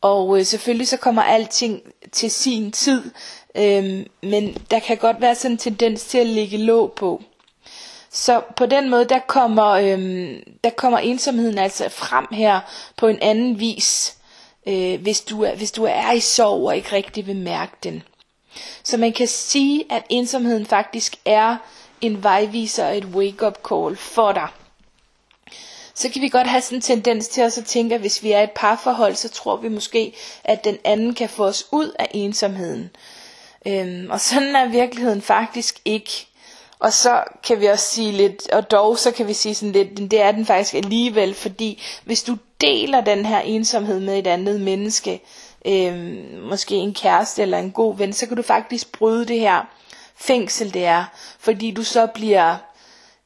Og 0.01 0.39
øh, 0.39 0.45
selvfølgelig 0.45 0.89
så 0.89 0.97
kommer 0.97 1.23
alting 1.23 1.81
til 2.13 2.31
sin 2.31 2.73
tid, 2.73 3.03
øhm, 3.55 4.07
men 4.23 4.55
der 4.71 4.79
kan 4.79 4.97
godt 4.97 5.21
være 5.21 5.35
sådan 5.35 5.51
en 5.53 5.59
tendens 5.59 6.05
til 6.05 6.19
at 6.19 6.27
ligge 6.27 6.57
låg 6.57 6.93
på. 6.93 7.23
Så 8.11 8.43
på 8.57 8.67
den 8.67 8.91
måde, 8.91 9.05
der 9.05 9.19
kommer, 9.19 9.67
øhm, 9.67 10.43
der 10.65 10.71
kommer 10.71 10.99
ensomheden 10.99 11.59
altså 11.59 11.89
frem 11.89 12.27
her 12.33 12.61
på 12.97 13.07
en 13.07 13.19
anden 13.23 13.61
vis, 13.61 14.16
øh, 14.67 15.01
hvis, 15.03 15.21
du 15.21 15.43
er, 15.43 15.55
hvis 15.55 15.73
du 15.73 15.85
er 15.85 16.13
i 16.13 16.21
sorg 16.21 16.67
og 16.67 16.77
ikke 16.77 16.93
rigtig 16.93 17.27
vil 17.27 17.37
mærke 17.37 17.73
den. 17.83 18.03
Så 18.83 18.97
man 18.97 19.13
kan 19.13 19.27
sige, 19.29 19.85
at 19.91 20.03
ensomheden 20.09 20.67
faktisk 20.67 21.17
er 21.25 21.57
en 22.01 22.23
vejviser 22.23 22.87
og 22.87 22.97
et 22.97 23.05
wake-up 23.05 23.59
call 23.69 23.97
for 23.97 24.33
dig. 24.33 24.49
Så 25.95 26.09
kan 26.11 26.23
vi 26.23 26.29
godt 26.29 26.47
have 26.47 26.61
sådan 26.63 26.79
en 26.79 26.83
tendens 26.83 27.29
til 27.29 27.41
at 27.41 27.53
tænke, 27.67 27.95
at 27.95 28.01
hvis 28.01 28.23
vi 28.23 28.33
er 28.33 28.43
et 28.43 28.51
parforhold, 28.51 29.15
så 29.15 29.29
tror 29.29 29.57
vi 29.57 29.69
måske, 29.69 30.15
at 30.45 30.65
den 30.65 30.79
anden 30.85 31.15
kan 31.15 31.29
få 31.29 31.45
os 31.45 31.65
ud 31.73 31.93
af 31.99 32.09
ensomheden. 32.15 32.91
Øhm, 33.67 34.11
og 34.11 34.21
sådan 34.21 34.57
er 34.57 34.69
virkeligheden 34.69 35.23
faktisk 35.23 35.81
ikke. 35.85 36.27
Og 36.79 36.93
så 36.93 37.25
kan 37.47 37.61
vi 37.61 37.67
også 37.67 37.87
sige 37.87 38.13
lidt, 38.13 38.51
og 38.51 38.71
dog 38.71 38.99
så 38.99 39.11
kan 39.11 39.29
vi 39.29 39.33
sige 39.33 39.55
sådan 39.55 39.73
lidt, 39.73 40.11
det 40.11 40.21
er 40.21 40.33
den 40.33 40.47
faktisk 40.47 40.75
alligevel, 40.75 41.35
fordi 41.35 41.83
hvis 42.05 42.23
du 42.23 42.37
deler 42.61 43.01
den 43.01 43.27
her 43.27 43.41
ensomhed 43.41 44.01
med 44.01 44.19
et 44.19 44.27
andet 44.27 44.61
menneske, 44.61 45.23
øh, 45.67 46.15
måske 46.43 46.75
en 46.75 46.95
kæreste 46.95 47.43
eller 47.43 47.59
en 47.59 47.71
god 47.71 47.97
ven, 47.97 48.13
så 48.13 48.27
kan 48.27 48.37
du 48.37 48.43
faktisk 48.43 48.93
bryde 48.93 49.27
det 49.27 49.41
her 49.41 49.63
fængsel, 50.17 50.75
det 50.75 50.85
er. 50.85 51.05
Fordi 51.39 51.71
du 51.71 51.83
så 51.83 52.07
bliver, 52.07 52.57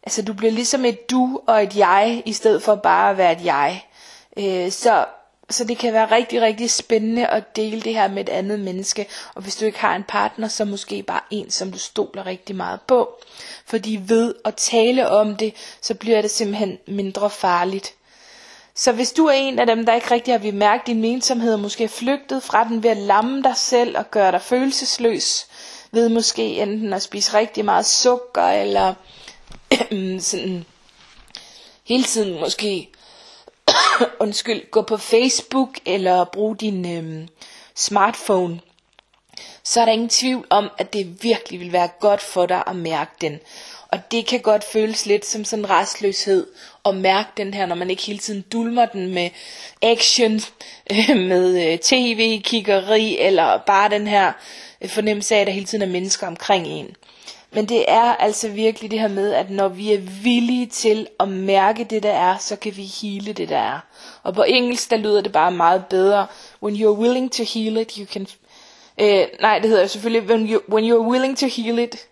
altså 0.02 0.22
du 0.22 0.32
bliver 0.32 0.52
ligesom 0.52 0.84
et 0.84 1.10
du 1.10 1.40
og 1.46 1.62
et 1.62 1.76
jeg, 1.76 2.22
i 2.26 2.32
stedet 2.32 2.62
for 2.62 2.74
bare 2.74 3.10
at 3.10 3.16
være 3.18 3.32
et 3.32 3.44
jeg. 3.44 3.84
Øh, 4.36 4.70
så, 4.70 5.04
så 5.50 5.64
det 5.64 5.78
kan 5.78 5.92
være 5.92 6.10
rigtig, 6.10 6.42
rigtig 6.42 6.70
spændende 6.70 7.26
at 7.26 7.56
dele 7.56 7.80
det 7.80 7.94
her 7.94 8.08
med 8.08 8.22
et 8.22 8.28
andet 8.28 8.60
menneske. 8.60 9.06
Og 9.34 9.42
hvis 9.42 9.56
du 9.56 9.64
ikke 9.64 9.78
har 9.78 9.96
en 9.96 10.04
partner, 10.08 10.48
så 10.48 10.64
måske 10.64 11.02
bare 11.02 11.20
en, 11.30 11.50
som 11.50 11.72
du 11.72 11.78
stoler 11.78 12.26
rigtig 12.26 12.56
meget 12.56 12.80
på. 12.86 13.08
Fordi 13.66 14.00
ved 14.02 14.34
at 14.44 14.54
tale 14.54 15.08
om 15.08 15.36
det, 15.36 15.54
så 15.80 15.94
bliver 15.94 16.22
det 16.22 16.30
simpelthen 16.30 16.78
mindre 16.86 17.30
farligt. 17.30 17.94
Så 18.74 18.92
hvis 18.92 19.12
du 19.12 19.26
er 19.26 19.32
en 19.32 19.58
af 19.58 19.66
dem, 19.66 19.86
der 19.86 19.94
ikke 19.94 20.10
rigtig 20.10 20.34
har 20.34 20.38
bemærket 20.38 20.86
din 20.86 21.04
ensomhed, 21.04 21.54
og 21.54 21.60
måske 21.60 21.84
er 21.84 21.88
flygtet 21.88 22.42
fra 22.42 22.64
den 22.64 22.82
ved 22.82 22.90
at 22.90 22.96
lamme 22.96 23.42
dig 23.42 23.56
selv 23.56 23.98
og 23.98 24.10
gøre 24.10 24.32
dig 24.32 24.42
følelsesløs, 24.42 25.46
ved 25.92 26.08
måske 26.08 26.42
enten 26.62 26.92
at 26.92 27.02
spise 27.02 27.34
rigtig 27.38 27.64
meget 27.64 27.86
sukker, 27.86 28.42
eller 28.42 28.94
sådan 30.20 30.64
hele 31.84 32.04
tiden 32.04 32.40
måske 32.40 32.90
undskyld, 34.20 34.70
gå 34.70 34.82
på 34.82 34.96
Facebook, 34.96 35.78
eller 35.86 36.24
bruge 36.24 36.56
din 36.56 36.96
øhm, 36.96 37.28
smartphone, 37.74 38.60
så 39.64 39.80
er 39.80 39.84
der 39.84 39.92
ingen 39.92 40.08
tvivl 40.08 40.46
om, 40.50 40.70
at 40.78 40.92
det 40.92 41.22
virkelig 41.22 41.60
vil 41.60 41.72
være 41.72 41.88
godt 42.00 42.20
for 42.20 42.46
dig 42.46 42.62
at 42.66 42.76
mærke 42.76 43.10
den. 43.20 43.40
Og 43.92 43.98
det 44.10 44.26
kan 44.26 44.40
godt 44.40 44.64
føles 44.64 45.06
lidt 45.06 45.26
som 45.26 45.44
sådan 45.44 45.70
restløshed 45.70 46.46
at 46.84 46.94
mærke 46.94 47.28
den 47.36 47.54
her, 47.54 47.66
når 47.66 47.74
man 47.74 47.90
ikke 47.90 48.02
hele 48.02 48.18
tiden 48.18 48.44
dulmer 48.52 48.86
den 48.86 49.14
med 49.14 49.30
action, 49.82 50.40
øh, 50.90 51.16
med 51.16 51.72
øh, 51.72 51.78
tv, 51.78 52.40
kiggeri, 52.40 53.18
eller 53.18 53.58
bare 53.58 53.90
den 53.90 54.06
her 54.06 54.32
øh, 54.80 54.88
fornemmelse 54.88 55.34
af, 55.34 55.40
at 55.40 55.46
der 55.46 55.52
hele 55.52 55.66
tiden 55.66 55.82
er 55.82 55.92
mennesker 55.92 56.26
omkring 56.26 56.66
en. 56.66 56.96
Men 57.52 57.66
det 57.66 57.84
er 57.88 58.14
altså 58.16 58.48
virkelig 58.48 58.90
det 58.90 59.00
her 59.00 59.08
med, 59.08 59.32
at 59.32 59.50
når 59.50 59.68
vi 59.68 59.92
er 59.92 59.98
villige 60.22 60.66
til 60.66 61.06
at 61.20 61.28
mærke 61.28 61.84
det, 61.84 62.02
der 62.02 62.12
er, 62.12 62.38
så 62.38 62.56
kan 62.56 62.76
vi 62.76 62.82
hele 62.82 63.32
det, 63.32 63.48
der 63.48 63.58
er. 63.58 63.78
Og 64.22 64.34
på 64.34 64.42
engelsk, 64.42 64.90
der 64.90 64.96
lyder 64.96 65.20
det 65.20 65.32
bare 65.32 65.52
meget 65.52 65.84
bedre. 65.90 66.26
When 66.62 66.76
you're 66.76 66.98
willing 67.00 67.32
to 67.32 67.42
heal 67.54 67.76
it, 67.76 67.92
you 67.94 68.06
can... 68.06 68.26
Øh, 69.00 69.26
nej, 69.40 69.58
det 69.58 69.68
hedder 69.68 69.82
jo 69.82 69.88
selvfølgelig, 69.88 70.30
when, 70.30 70.52
you, 70.52 70.60
when 70.68 70.92
you're 70.92 71.10
willing 71.10 71.38
to 71.38 71.46
heal 71.46 71.78
it, 71.78 72.06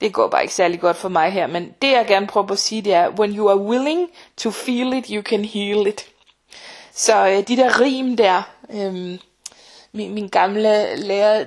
det 0.00 0.12
går 0.12 0.28
bare 0.28 0.42
ikke 0.42 0.54
særlig 0.54 0.80
godt 0.80 0.96
for 0.96 1.08
mig 1.08 1.32
her, 1.32 1.46
men 1.46 1.74
det 1.82 1.90
jeg 1.90 2.06
gerne 2.06 2.26
prøver 2.26 2.46
på 2.46 2.52
at 2.52 2.58
sige, 2.58 2.82
det 2.82 2.94
er, 2.94 3.08
when 3.08 3.36
you 3.36 3.48
are 3.48 3.58
willing 3.58 4.08
to 4.36 4.50
feel 4.50 4.92
it, 4.92 5.06
you 5.06 5.22
can 5.22 5.44
heal 5.44 5.86
it. 5.86 6.06
Så 6.92 7.26
øh, 7.26 7.48
de 7.48 7.56
der 7.56 7.80
rim 7.80 8.16
der, 8.16 8.42
øh, 8.72 9.18
min, 9.92 10.14
min 10.14 10.28
gamle 10.28 10.96
lærer 10.96 11.44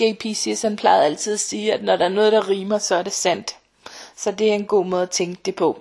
J.P. 0.00 0.22
Sisson 0.34 0.76
plejede 0.76 1.04
altid 1.04 1.32
at 1.32 1.40
sige, 1.40 1.72
at 1.72 1.82
når 1.82 1.96
der 1.96 2.04
er 2.04 2.08
noget, 2.08 2.32
der 2.32 2.48
rimer, 2.48 2.78
så 2.78 2.94
er 2.94 3.02
det 3.02 3.12
sandt. 3.12 3.56
Så 4.16 4.30
det 4.30 4.50
er 4.50 4.54
en 4.54 4.64
god 4.64 4.84
måde 4.84 5.02
at 5.02 5.10
tænke 5.10 5.40
det 5.44 5.54
på. 5.54 5.80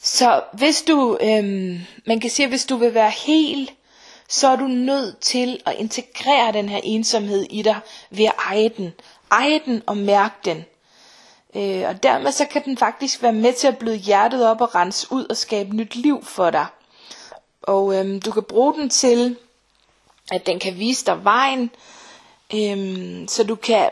Så 0.00 0.42
hvis 0.52 0.82
du, 0.82 1.18
øhm, 1.20 1.78
man 2.06 2.20
kan 2.20 2.30
sige, 2.30 2.44
at 2.44 2.50
hvis 2.50 2.64
du 2.64 2.76
vil 2.76 2.94
være 2.94 3.10
helt, 3.10 3.72
så 4.28 4.48
er 4.48 4.56
du 4.56 4.66
nødt 4.66 5.20
til 5.20 5.60
at 5.66 5.74
integrere 5.78 6.52
den 6.52 6.68
her 6.68 6.80
ensomhed 6.82 7.46
i 7.50 7.62
dig 7.62 7.76
ved 8.10 8.24
at 8.24 8.32
eje 8.46 8.68
den. 8.68 8.92
Eje 9.30 9.60
den 9.66 9.82
og 9.86 9.96
mærke 9.96 10.34
den. 10.44 10.64
Øh, 11.54 11.88
og 11.88 12.02
dermed 12.02 12.32
så 12.32 12.44
kan 12.44 12.64
den 12.64 12.78
faktisk 12.78 13.22
være 13.22 13.32
med 13.32 13.52
til 13.52 13.66
at 13.66 13.78
bløde 13.78 13.96
hjertet 13.96 14.46
op 14.46 14.60
og 14.60 14.74
rense 14.74 15.06
ud 15.10 15.26
og 15.30 15.36
skabe 15.36 15.76
nyt 15.76 15.94
liv 15.94 16.24
for 16.24 16.50
dig. 16.50 16.66
Og 17.62 17.94
øhm, 17.94 18.20
du 18.20 18.30
kan 18.30 18.42
bruge 18.42 18.74
den 18.74 18.90
til, 18.90 19.36
at 20.30 20.46
den 20.46 20.58
kan 20.58 20.78
vise 20.78 21.06
dig 21.06 21.24
vejen, 21.24 21.70
øhm, 22.54 23.28
så 23.28 23.44
du 23.44 23.54
kan 23.54 23.90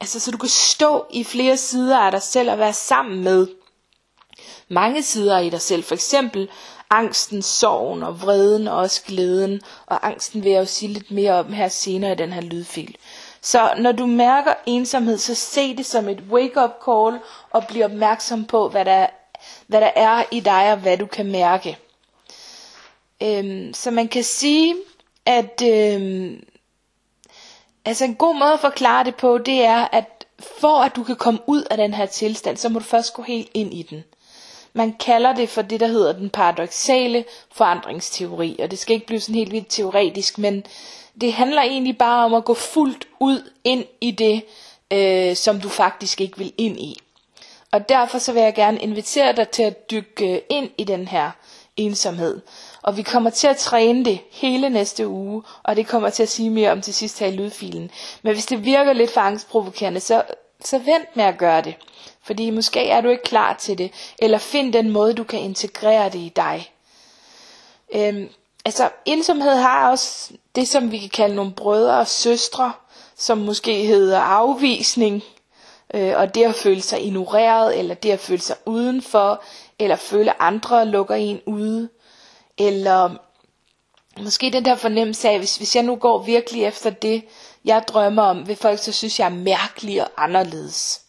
altså 0.00 0.20
så 0.20 0.30
du 0.30 0.38
kan 0.38 0.48
stå 0.48 1.06
i 1.10 1.24
flere 1.24 1.56
sider 1.56 1.98
af 1.98 2.10
dig 2.10 2.22
selv 2.22 2.50
og 2.50 2.58
være 2.58 2.72
sammen 2.72 3.24
med 3.24 3.46
mange 4.68 5.02
sider 5.02 5.38
i 5.38 5.50
dig 5.50 5.60
selv. 5.60 5.84
For 5.84 5.94
eksempel 5.94 6.48
angsten, 6.90 7.42
sorgen 7.42 8.02
og 8.02 8.22
vreden 8.22 8.68
og 8.68 8.76
også 8.76 9.02
glæden. 9.06 9.60
Og 9.86 10.06
angsten 10.06 10.44
vil 10.44 10.52
jeg 10.52 10.60
jo 10.60 10.64
sige 10.64 10.92
lidt 10.92 11.10
mere 11.10 11.32
om 11.32 11.52
her 11.52 11.68
senere 11.68 12.12
i 12.12 12.16
den 12.16 12.32
her 12.32 12.40
lydfil. 12.40 12.96
Så 13.40 13.74
når 13.78 13.92
du 13.92 14.06
mærker 14.06 14.54
ensomhed, 14.66 15.18
så 15.18 15.34
se 15.34 15.76
det 15.76 15.86
som 15.86 16.08
et 16.08 16.20
wake-up 16.30 16.70
call 16.84 17.20
og 17.50 17.66
bliv 17.68 17.84
opmærksom 17.84 18.44
på, 18.44 18.68
hvad 18.68 18.84
der, 18.84 19.06
hvad 19.66 19.80
der 19.80 19.90
er 19.96 20.24
i 20.30 20.40
dig 20.40 20.72
og 20.72 20.78
hvad 20.78 20.98
du 20.98 21.06
kan 21.06 21.32
mærke. 21.32 21.78
Øhm, 23.22 23.74
så 23.74 23.90
man 23.90 24.08
kan 24.08 24.24
sige, 24.24 24.76
at 25.26 25.62
øhm, 25.62 26.44
altså 27.84 28.04
en 28.04 28.14
god 28.14 28.34
måde 28.38 28.52
at 28.52 28.60
forklare 28.60 29.04
det 29.04 29.14
på, 29.14 29.38
det 29.38 29.64
er, 29.64 29.88
at 29.92 30.26
for 30.40 30.80
at 30.80 30.96
du 30.96 31.04
kan 31.04 31.16
komme 31.16 31.40
ud 31.46 31.62
af 31.70 31.76
den 31.76 31.94
her 31.94 32.06
tilstand, 32.06 32.56
så 32.56 32.68
må 32.68 32.78
du 32.78 32.84
først 32.84 33.14
gå 33.14 33.22
helt 33.22 33.50
ind 33.54 33.74
i 33.74 33.82
den. 33.82 34.04
Man 34.72 34.92
kalder 34.92 35.34
det 35.34 35.48
for 35.48 35.62
det, 35.62 35.80
der 35.80 35.86
hedder 35.86 36.12
den 36.12 36.30
paradoxale 36.30 37.24
forandringsteori, 37.52 38.56
og 38.58 38.70
det 38.70 38.78
skal 38.78 38.94
ikke 38.94 39.06
blive 39.06 39.20
sådan 39.20 39.34
helt 39.34 39.52
vildt 39.52 39.68
teoretisk, 39.68 40.38
men 40.38 40.66
det 41.20 41.32
handler 41.32 41.62
egentlig 41.62 41.98
bare 41.98 42.24
om 42.24 42.34
at 42.34 42.44
gå 42.44 42.54
fuldt 42.54 43.08
ud 43.20 43.50
ind 43.64 43.84
i 44.00 44.10
det, 44.10 44.42
øh, 44.92 45.36
som 45.36 45.60
du 45.60 45.68
faktisk 45.68 46.20
ikke 46.20 46.38
vil 46.38 46.52
ind 46.58 46.80
i. 46.80 46.96
Og 47.72 47.88
derfor 47.88 48.18
så 48.18 48.32
vil 48.32 48.42
jeg 48.42 48.54
gerne 48.54 48.78
invitere 48.78 49.32
dig 49.32 49.48
til 49.48 49.62
at 49.62 49.90
dykke 49.90 50.34
øh, 50.34 50.40
ind 50.48 50.70
i 50.78 50.84
den 50.84 51.08
her 51.08 51.30
ensomhed. 51.76 52.40
Og 52.82 52.96
vi 52.96 53.02
kommer 53.02 53.30
til 53.30 53.46
at 53.46 53.56
træne 53.56 54.04
det 54.04 54.20
hele 54.32 54.70
næste 54.70 55.08
uge, 55.08 55.42
og 55.62 55.76
det 55.76 55.86
kommer 55.86 56.10
til 56.10 56.22
at 56.22 56.28
sige 56.28 56.50
mere 56.50 56.72
om 56.72 56.82
til 56.82 56.94
sidst 56.94 57.18
her 57.18 57.26
i 57.26 57.36
lydfilen. 57.36 57.90
Men 58.22 58.32
hvis 58.32 58.46
det 58.46 58.64
virker 58.64 58.92
lidt 58.92 59.10
for 59.10 59.20
angstprovokerende, 59.20 60.00
så, 60.00 60.22
så 60.64 60.78
vent 60.78 61.16
med 61.16 61.24
at 61.24 61.38
gøre 61.38 61.62
det. 61.62 61.74
Fordi 62.28 62.50
måske 62.50 62.88
er 62.88 63.00
du 63.00 63.08
ikke 63.08 63.22
klar 63.22 63.54
til 63.54 63.78
det, 63.78 63.92
eller 64.18 64.38
find 64.38 64.72
den 64.72 64.90
måde, 64.90 65.14
du 65.14 65.24
kan 65.24 65.40
integrere 65.40 66.04
det 66.10 66.18
i 66.18 66.32
dig. 66.36 66.72
Øhm, 67.94 68.28
altså, 68.64 68.90
ensomhed 69.04 69.54
har 69.54 69.90
også 69.90 70.32
det, 70.54 70.68
som 70.68 70.92
vi 70.92 70.98
kan 70.98 71.08
kalde 71.08 71.34
nogle 71.34 71.52
brødre 71.52 71.98
og 71.98 72.08
søstre, 72.08 72.72
som 73.16 73.38
måske 73.38 73.86
hedder 73.86 74.20
afvisning, 74.20 75.22
øh, 75.94 76.12
og 76.16 76.34
det 76.34 76.44
at 76.44 76.54
føle 76.54 76.82
sig 76.82 77.04
ignoreret, 77.04 77.78
eller 77.78 77.94
det 77.94 78.10
at 78.10 78.20
føle 78.20 78.40
sig 78.40 78.56
udenfor, 78.66 79.42
eller 79.78 79.96
føle 79.96 80.42
andre 80.42 80.86
lukker 80.86 81.14
en 81.14 81.40
ude, 81.46 81.88
eller 82.58 83.10
måske 84.20 84.50
den 84.50 84.64
der 84.64 84.74
fornemmelse 84.74 85.28
af, 85.28 85.38
hvis, 85.38 85.56
hvis 85.56 85.76
jeg 85.76 85.84
nu 85.84 85.96
går 85.96 86.18
virkelig 86.18 86.64
efter 86.64 86.90
det, 86.90 87.24
jeg 87.64 87.82
drømmer 87.88 88.22
om, 88.22 88.48
vil 88.48 88.56
folk 88.56 88.78
så 88.78 88.92
synes, 88.92 89.18
jeg 89.18 89.26
er 89.26 89.34
mærkelig 89.34 90.02
og 90.02 90.08
anderledes. 90.16 91.07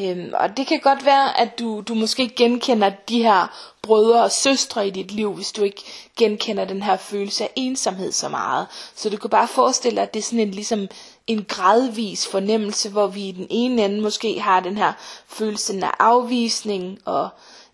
Øhm, 0.00 0.32
og 0.34 0.56
det 0.56 0.66
kan 0.66 0.80
godt 0.80 1.04
være, 1.04 1.40
at 1.40 1.58
du, 1.58 1.80
du 1.88 1.94
måske 1.94 2.28
genkender 2.28 2.90
de 3.08 3.22
her 3.22 3.74
brødre 3.82 4.22
og 4.22 4.32
søstre 4.32 4.86
i 4.86 4.90
dit 4.90 5.12
liv, 5.12 5.32
hvis 5.32 5.52
du 5.52 5.62
ikke 5.62 5.82
genkender 6.16 6.64
den 6.64 6.82
her 6.82 6.96
følelse 6.96 7.44
af 7.44 7.52
ensomhed 7.56 8.12
så 8.12 8.28
meget. 8.28 8.66
Så 8.94 9.10
du 9.10 9.16
kan 9.16 9.30
bare 9.30 9.48
forestille 9.48 9.96
dig, 9.96 10.02
at 10.02 10.14
det 10.14 10.20
er 10.20 10.24
sådan 10.24 10.40
en, 10.40 10.50
ligesom 10.50 10.88
en 11.26 11.44
gradvis 11.48 12.26
fornemmelse, 12.26 12.90
hvor 12.90 13.06
vi 13.06 13.28
i 13.28 13.32
den 13.32 13.46
ene 13.50 13.84
ende 13.84 14.00
måske 14.00 14.40
har 14.40 14.60
den 14.60 14.76
her 14.76 14.92
følelse 15.28 15.80
af 15.82 15.90
afvisning, 15.98 16.98
og 17.04 17.28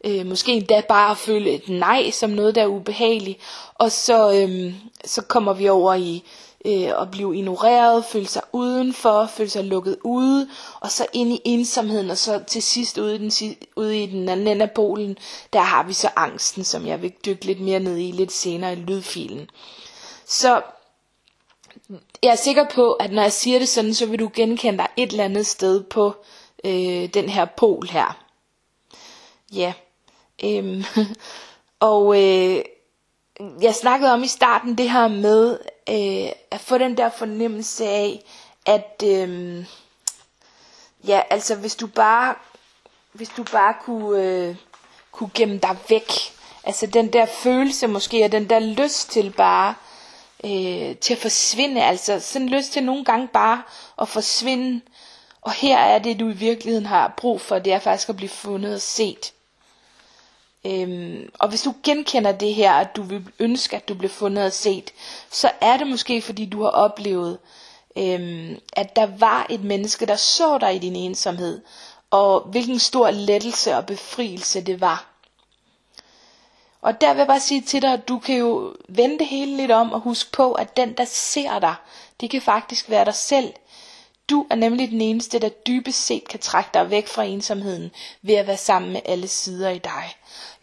øh, 0.05 0.27
måske 0.27 0.53
endda 0.53 0.83
bare 0.89 1.11
at 1.11 1.19
føle 1.19 1.51
et 1.51 1.69
nej 1.69 2.11
som 2.11 2.31
noget, 2.31 2.55
der 2.55 2.63
er 2.63 2.67
ubehageligt, 2.67 3.39
og 3.75 3.93
så, 3.93 4.33
øh, 4.33 4.75
så 5.05 5.23
kommer 5.23 5.53
vi 5.53 5.69
over 5.69 5.95
i 5.95 6.25
øh, 6.65 7.03
at 7.03 7.11
blive 7.11 7.37
ignoreret, 7.37 8.05
føle 8.05 8.27
sig 8.27 8.43
udenfor, 8.53 9.27
føle 9.27 9.51
sig 9.51 9.65
lukket 9.65 9.97
ude, 10.05 10.49
og 10.81 10.91
så 10.91 11.07
ind 11.13 11.33
i 11.33 11.41
ensomheden, 11.45 12.11
og 12.11 12.19
så 12.19 12.43
til 12.47 12.63
sidst 12.63 12.99
ude 12.99 13.15
i 13.15 13.19
den, 13.19 13.57
ude 13.77 14.03
i 14.03 14.07
den 14.07 14.29
anden 14.29 14.49
ende 14.49 14.63
af 14.63 14.71
polen, 14.71 15.19
der 15.53 15.61
har 15.61 15.83
vi 15.83 15.93
så 15.93 16.11
angsten, 16.17 16.65
som 16.65 16.87
jeg 16.87 17.03
vil 17.03 17.13
dykke 17.27 17.45
lidt 17.45 17.61
mere 17.61 17.81
ned 17.81 17.99
i 17.99 18.11
lidt 18.11 18.33
senere 18.33 18.73
i 18.73 18.77
lydfilen. 18.77 19.51
Så 20.27 20.63
jeg 22.23 22.31
er 22.31 22.37
sikker 22.37 22.65
på, 22.75 22.93
at 22.93 23.13
når 23.13 23.23
jeg 23.23 23.33
siger 23.33 23.59
det 23.59 23.69
sådan, 23.69 23.95
så 23.95 24.07
vil 24.07 24.19
du 24.19 24.31
genkende 24.35 24.79
dig 24.79 24.89
et 24.97 25.11
eller 25.11 25.25
andet 25.25 25.47
sted 25.47 25.83
på 25.83 26.15
øh, 26.65 27.09
den 27.15 27.29
her 27.29 27.45
pol 27.45 27.87
her. 27.87 28.19
Ja. 29.53 29.73
Øhm, 30.45 30.85
og 31.81 32.23
øh, 32.23 32.59
jeg 33.63 33.75
snakkede 33.75 34.13
om 34.13 34.23
i 34.23 34.27
starten 34.27 34.79
det 34.79 34.91
her 34.91 35.09
med 35.09 35.59
øh, 35.91 36.33
at 36.51 36.61
få 36.61 36.79
den 36.79 36.97
der 36.97 37.11
fornemmelse 37.11 37.87
af, 37.87 38.23
at 38.67 39.03
øh, 39.05 39.65
ja, 41.07 41.23
altså 41.31 41.55
hvis 41.55 41.77
du 41.77 41.87
bare 41.87 42.35
hvis 43.15 43.29
du 43.29 43.43
bare 43.53 43.75
kunne, 43.83 44.23
øh, 44.23 44.57
kunne 45.13 45.31
gemme 45.35 45.59
dig 45.59 45.77
væk, 45.89 46.11
altså 46.65 46.87
den 46.87 47.13
der 47.13 47.27
følelse 47.27 47.87
måske, 47.87 48.25
og 48.25 48.33
den 48.33 48.51
der 48.51 48.59
lyst 48.59 49.11
til 49.11 49.31
bare 49.37 49.75
øh, 50.45 50.97
til 50.97 51.13
at 51.15 51.19
forsvinde, 51.19 51.83
altså 51.83 52.21
sådan 52.21 52.49
lyst 52.49 52.73
til 52.73 52.85
nogle 52.85 53.05
gange 53.05 53.29
bare 53.29 53.63
at 54.01 54.09
forsvinde, 54.09 54.81
og 55.41 55.53
her 55.53 55.79
er 55.79 55.99
det 55.99 56.21
du 56.21 56.29
i 56.29 56.33
virkeligheden 56.33 56.87
har 56.87 57.15
brug 57.17 57.41
for, 57.41 57.59
det 57.59 57.73
er 57.73 57.79
faktisk 57.79 58.09
at 58.09 58.17
blive 58.17 58.29
fundet 58.29 58.75
og 58.75 58.81
set. 58.81 59.33
Øhm, 60.67 61.31
og 61.39 61.49
hvis 61.49 61.63
du 61.63 61.75
genkender 61.83 62.33
det 62.33 62.55
her, 62.55 62.73
at 62.73 62.97
du 62.97 63.03
vil 63.03 63.25
ønske, 63.39 63.77
at 63.77 63.89
du 63.89 63.95
bliver 63.95 64.11
fundet 64.11 64.45
og 64.45 64.53
set, 64.53 64.93
så 65.31 65.51
er 65.61 65.77
det 65.77 65.87
måske 65.87 66.23
fordi 66.23 66.47
du 66.47 66.63
har 66.63 66.71
oplevet, 66.71 67.39
øhm, 67.97 68.59
at 68.73 68.97
der 68.97 69.07
var 69.19 69.47
et 69.51 69.65
menneske, 69.65 70.07
der 70.07 70.17
så 70.17 70.59
dig 70.59 70.75
i 70.75 70.79
din 70.79 70.97
ensomhed, 70.97 71.61
og 72.11 72.41
hvilken 72.41 72.79
stor 72.79 73.11
lettelse 73.11 73.77
og 73.77 73.87
befrielse 73.87 74.61
det 74.61 74.81
var. 74.81 75.15
Og 76.83 77.01
der 77.01 77.13
vil 77.13 77.19
jeg 77.19 77.27
bare 77.27 77.41
sige 77.41 77.61
til 77.61 77.83
dig, 77.83 77.93
at 77.93 78.09
du 78.09 78.19
kan 78.19 78.37
jo 78.37 78.77
vende 78.89 79.19
det 79.19 79.27
hele 79.27 79.57
lidt 79.57 79.71
om 79.71 79.93
og 79.93 80.01
huske 80.01 80.33
på, 80.33 80.53
at 80.53 80.77
den, 80.77 80.93
der 80.93 81.05
ser 81.05 81.59
dig, 81.59 81.75
det 82.21 82.31
kan 82.31 82.43
faktisk 82.43 82.91
være 82.91 83.05
dig 83.05 83.15
selv. 83.15 83.53
Du 84.31 84.47
er 84.51 84.55
nemlig 84.55 84.91
den 84.91 85.01
eneste, 85.01 85.39
der 85.39 85.49
dybest 85.49 86.07
set 86.07 86.29
kan 86.29 86.41
trække 86.41 86.71
dig 86.75 86.91
væk 86.91 87.09
fra 87.09 87.23
ensomheden 87.25 87.91
ved 88.23 88.35
at 88.35 88.47
være 88.47 88.57
sammen 88.57 88.93
med 88.93 89.01
alle 89.05 89.29
sider 89.29 89.71
i 89.71 89.79
dig. 89.79 90.15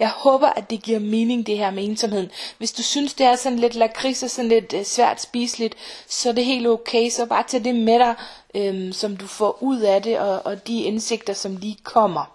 Jeg 0.01 0.09
håber, 0.09 0.47
at 0.47 0.69
det 0.69 0.83
giver 0.83 0.99
mening 0.99 1.47
det 1.47 1.57
her 1.57 1.71
med 1.71 1.83
ensomheden. 1.83 2.31
Hvis 2.57 2.71
du 2.71 2.83
synes, 2.83 3.13
det 3.13 3.25
er 3.25 3.35
sådan 3.35 3.59
lidt 3.59 3.75
lakrids 3.75 4.23
og 4.23 4.29
sådan 4.29 4.49
lidt 4.49 4.73
øh, 4.73 4.85
svært 4.85 5.21
spiseligt, 5.21 5.75
så 6.07 6.29
er 6.29 6.33
det 6.33 6.45
helt 6.45 6.67
okay. 6.67 7.09
Så 7.09 7.25
bare 7.25 7.43
tag 7.47 7.63
det 7.63 7.75
med 7.75 7.99
dig, 7.99 8.15
øh, 8.55 8.93
som 8.93 9.17
du 9.17 9.27
får 9.27 9.63
ud 9.63 9.79
af 9.79 10.01
det, 10.01 10.19
og, 10.19 10.45
og 10.45 10.67
de 10.67 10.83
indsigter, 10.83 11.33
som 11.33 11.55
lige 11.55 11.77
kommer. 11.83 12.25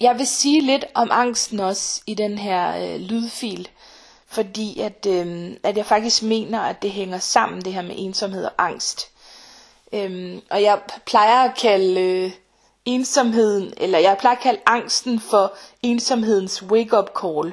Jeg 0.00 0.18
vil 0.18 0.26
sige 0.26 0.60
lidt 0.60 0.84
om 0.94 1.08
angsten 1.12 1.60
også 1.60 2.02
i 2.06 2.14
den 2.14 2.38
her 2.38 2.76
øh, 2.76 3.00
lydfil, 3.00 3.68
fordi 4.26 4.80
at, 4.80 5.06
øh, 5.08 5.50
at 5.62 5.76
jeg 5.76 5.86
faktisk 5.86 6.22
mener, 6.22 6.60
at 6.60 6.82
det 6.82 6.90
hænger 6.90 7.18
sammen, 7.18 7.60
det 7.64 7.72
her 7.74 7.82
med 7.82 7.94
ensomhed 7.98 8.44
og 8.44 8.52
angst. 8.58 9.08
Øhm, 9.92 10.42
og 10.50 10.62
jeg 10.62 10.80
plejer 11.06 11.48
at 11.48 11.56
kalde 11.56 12.00
øh, 12.00 12.30
ensomheden, 12.86 13.72
eller 13.76 13.98
jeg 13.98 14.16
plejer 14.20 14.36
at 14.36 14.42
kalde 14.42 14.60
angsten 14.66 15.20
for 15.20 15.54
ensomhedens 15.82 16.62
wake-up 16.62 17.10
call. 17.22 17.52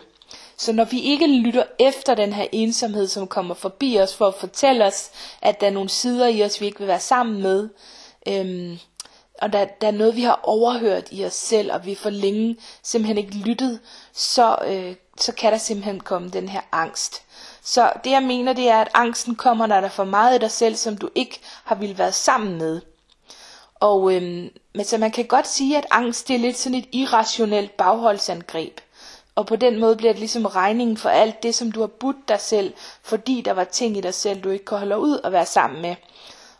Så 0.58 0.74
når 0.74 0.84
vi 0.86 1.00
ikke 1.00 1.28
lytter 1.28 1.63
efter 1.80 2.16
den 2.16 2.34
her 2.34 2.48
ensomhed, 2.52 3.08
som 3.08 3.28
kommer 3.28 3.54
forbi 3.56 3.98
os 4.00 4.16
for 4.16 4.28
at 4.28 4.36
fortælle 4.36 4.86
os, 4.86 5.10
at 5.42 5.62
der 5.62 5.68
er 5.68 5.72
nogle 5.72 5.90
sider 5.90 6.28
i 6.28 6.44
os, 6.44 6.62
vi 6.62 6.66
ikke 6.66 6.80
vil 6.80 6.88
være 6.88 7.00
sammen 7.00 7.42
med, 7.42 7.70
Øhm, 8.28 8.78
og 9.42 9.54
der, 9.54 9.66
der 9.82 9.88
er 9.88 9.92
noget, 9.92 10.16
vi 10.16 10.22
har 10.22 10.40
overhørt 10.44 11.08
i 11.12 11.25
os 11.25 11.34
selv, 11.34 11.72
og 11.74 11.86
vi 11.86 11.96
for 11.96 12.10
længe 12.10 12.58
simpelthen 12.84 13.18
ikke 13.18 13.38
lyttet, 13.38 13.80
så, 14.13 14.58
øh, 14.68 14.96
så 15.18 15.32
kan 15.32 15.52
der 15.52 15.58
simpelthen 15.58 16.00
komme 16.00 16.30
den 16.30 16.50
her 16.50 16.62
angst. 16.72 17.22
Så 17.63 17.92
det 18.04 18.12
jeg 18.12 18.24
mener, 18.24 18.54
det 18.54 18.70
er, 18.70 18.82
at 18.82 18.90
angsten 18.94 19.36
kommer, 19.36 19.68
når 19.68 19.75
der 19.80 19.88
er 19.88 19.92
for 19.92 20.04
meget 20.04 20.36
i 20.36 20.40
dig 20.40 20.52
selv, 20.52 20.75
som 20.75 20.98
du 20.98 21.10
ikke 21.16 21.40
har 21.63 21.75
ville 21.75 21.98
være 21.98 22.12
sammen 22.12 22.58
med. 22.58 22.82
Og 23.84 24.13
øhm, 24.13 24.50
men 24.75 24.86
så 24.86 24.98
man 24.98 25.12
kan 25.12 25.25
godt 25.25 25.48
sige, 25.48 25.78
at 25.78 25.86
angst 25.92 26.28
det 26.28 26.36
er 26.36 26.40
lidt 26.40 26.58
sådan 26.58 26.78
et 26.78 26.90
irrationelt 26.92 27.78
bagholdsangreb. 27.78 28.80
Og 29.36 29.48
på 29.48 29.56
den 29.56 29.80
måde 29.80 29.96
bliver 29.96 30.13
det 30.13 30.20
ligesom 30.20 30.46
regningen 30.46 30.98
for 30.98 31.10
alt 31.10 31.44
det, 31.44 31.56
som 31.56 31.72
du 31.72 31.80
har 31.80 31.88
budt 31.88 32.28
dig 32.28 32.40
selv, 32.42 32.74
fordi 33.04 33.42
der 33.42 33.54
var 33.54 33.63
ting 33.63 33.98
i 33.98 34.02
dig 34.02 34.13
selv, 34.13 34.42
du 34.42 34.50
ikke 34.50 34.66
kunne 34.66 34.80
holde 34.80 35.00
ud 35.00 35.20
at 35.24 35.32
være 35.32 35.46
sammen 35.46 35.82
med. 35.82 35.96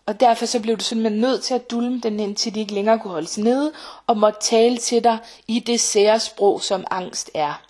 Og 0.06 0.20
derfor 0.20 0.46
så 0.46 0.60
blev 0.60 0.78
du 0.78 0.84
simpelthen 0.84 1.22
nødt 1.22 1.44
til 1.44 1.54
at 1.54 1.72
dulme 1.72 2.00
den, 2.00 2.20
indtil 2.20 2.56
de 2.56 2.60
ikke 2.60 2.74
længere 2.74 3.00
kunne 3.00 3.14
holdes 3.14 3.38
nede, 3.38 3.72
og 4.08 4.18
måtte 4.18 4.40
tale 4.42 4.78
til 4.78 5.04
dig 5.04 5.18
i 5.48 5.60
det 5.60 5.80
sære 5.80 6.20
sprog, 6.20 6.62
som 6.62 6.84
angst 6.92 7.32
er. 7.34 7.62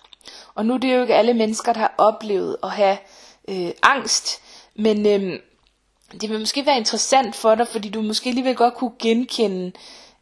Og 0.54 0.66
nu 0.66 0.74
er 0.74 0.78
det 0.78 0.94
jo 0.94 1.00
ikke 1.02 1.14
alle 1.14 1.34
mennesker, 1.34 1.72
der 1.72 1.80
har 1.80 1.94
oplevet 1.98 2.56
at 2.62 2.70
have 2.70 2.98
øh, 3.48 3.70
angst, 3.82 4.40
men 4.76 5.06
øh, 5.06 5.38
det 6.20 6.30
vil 6.30 6.38
måske 6.40 6.66
være 6.66 6.76
interessant 6.76 7.36
for 7.36 7.54
dig, 7.54 7.68
fordi 7.68 7.88
du 7.88 8.02
måske 8.02 8.28
alligevel 8.28 8.56
godt 8.56 8.74
kunne 8.74 8.92
genkende 8.98 9.72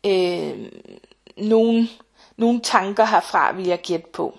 øh, 0.07 0.69
nogle, 1.37 1.89
nogle 2.37 2.61
tanker 2.61 3.05
herfra, 3.05 3.53
vil 3.53 3.67
jeg 3.67 3.81
gætte 3.81 4.07
på. 4.13 4.39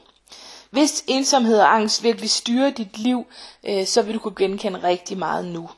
Hvis 0.70 1.04
ensomhed 1.08 1.60
og 1.60 1.76
angst 1.76 2.04
virkelig 2.04 2.30
styrer 2.30 2.70
dit 2.70 2.98
liv, 2.98 3.26
øh, 3.64 3.86
så 3.86 4.02
vil 4.02 4.14
du 4.14 4.20
kunne 4.20 4.36
genkende 4.36 4.84
rigtig 4.84 5.18
meget 5.18 5.46
nu. 5.46 5.70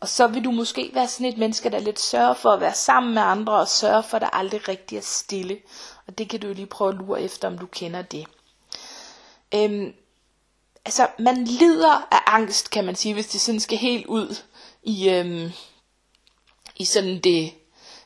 Og 0.00 0.08
så 0.08 0.26
vil 0.26 0.44
du 0.44 0.50
måske 0.50 0.90
være 0.94 1.08
sådan 1.08 1.26
et 1.26 1.38
menneske, 1.38 1.70
der 1.70 1.78
lidt 1.78 2.00
sørger 2.00 2.34
for 2.34 2.50
at 2.50 2.60
være 2.60 2.74
sammen 2.74 3.14
med 3.14 3.22
andre, 3.22 3.52
og 3.52 3.68
sørger 3.68 4.02
for, 4.02 4.16
at 4.16 4.20
der 4.22 4.36
aldrig 4.36 4.68
rigtig 4.68 4.98
er 4.98 5.02
stille. 5.02 5.58
Og 6.06 6.18
det 6.18 6.28
kan 6.28 6.40
du 6.40 6.46
lige 6.48 6.66
prøve 6.66 6.90
at 6.90 6.96
lure 6.96 7.22
efter, 7.22 7.48
om 7.48 7.58
du 7.58 7.66
kender 7.66 8.02
det. 8.02 8.26
Øhm, 9.54 9.92
altså, 10.84 11.06
man 11.18 11.44
lider 11.44 12.08
af 12.10 12.20
angst, 12.26 12.70
kan 12.70 12.84
man 12.84 12.94
sige, 12.94 13.14
hvis 13.14 13.26
det 13.28 13.40
sådan 13.40 13.60
skal 13.60 13.78
helt 13.78 14.06
ud 14.06 14.36
i, 14.82 15.08
øhm, 15.10 15.50
i 16.76 16.84
sådan 16.84 17.20
det, 17.24 17.52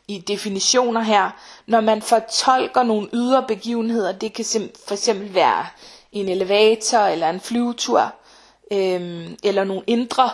i 0.09 0.19
definitioner 0.19 1.01
her. 1.01 1.31
Når 1.67 1.81
man 1.81 2.03
fortolker 2.03 2.83
nogle 2.83 3.09
ydre 3.13 3.45
begivenheder, 3.49 4.13
det 4.13 4.33
kan 4.33 4.45
sim- 4.45 4.73
for 4.87 4.95
eksempel 4.95 5.35
være 5.35 5.67
en 6.13 6.29
elevator 6.29 6.99
eller 6.99 7.31
en 7.31 7.41
flyvetur, 7.41 8.13
øhm, 8.71 9.37
eller 9.43 9.65
nogle 9.65 9.83
indre 9.87 10.31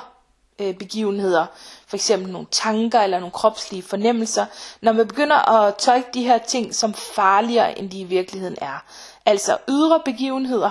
øh, 0.59 0.75
begivenheder, 0.75 1.47
for 1.87 1.97
eksempel 1.97 2.33
nogle 2.33 2.47
tanker 2.51 3.01
eller 3.01 3.19
nogle 3.19 3.33
kropslige 3.33 3.83
fornemmelser, 3.83 4.47
når 4.81 4.93
man 4.93 5.09
begynder 5.09 5.49
at 5.49 5.75
tolke 5.75 6.09
de 6.15 6.23
her 6.23 6.39
ting 6.39 6.75
som 6.75 6.95
farligere, 6.95 7.79
end 7.79 7.91
de 7.91 8.01
i 8.01 8.05
virkeligheden 8.05 8.57
er. 8.61 8.85
Altså 9.27 9.59
ydre 9.69 10.01
begivenheder, 10.05 10.71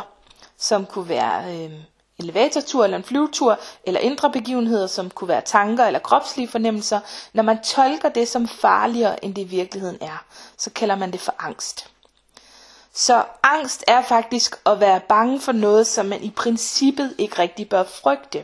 som 0.58 0.86
kunne 0.86 1.10
være 1.10 1.56
øh, 1.56 1.72
elevatortur 2.20 2.84
eller 2.84 2.98
en 2.98 3.04
flyvetur, 3.04 3.60
eller 3.84 4.00
indre 4.00 4.32
begivenheder, 4.32 4.88
som 4.88 5.10
kunne 5.10 5.28
være 5.28 5.42
tanker 5.42 5.86
eller 5.86 6.00
kropslige 6.00 6.48
fornemmelser, 6.48 7.00
når 7.34 7.44
man 7.44 7.64
tolker 7.64 8.10
det 8.10 8.28
som 8.28 8.48
farligere, 8.48 9.26
end 9.26 9.36
det 9.36 9.42
i 9.42 9.46
virkeligheden 9.46 9.98
er, 10.02 10.26
så 10.58 10.70
kalder 10.70 10.96
man 10.96 11.12
det 11.12 11.20
for 11.20 11.36
angst. 11.40 11.88
Så 12.94 13.24
angst 13.44 13.84
er 13.88 14.02
faktisk 14.02 14.56
at 14.66 14.80
være 14.80 15.00
bange 15.00 15.40
for 15.40 15.52
noget, 15.52 15.88
som 15.88 16.06
man 16.06 16.24
i 16.24 16.30
princippet 16.30 17.16
ikke 17.18 17.40
rigtig 17.40 17.70
bør 17.70 17.84
frygte. 17.84 18.44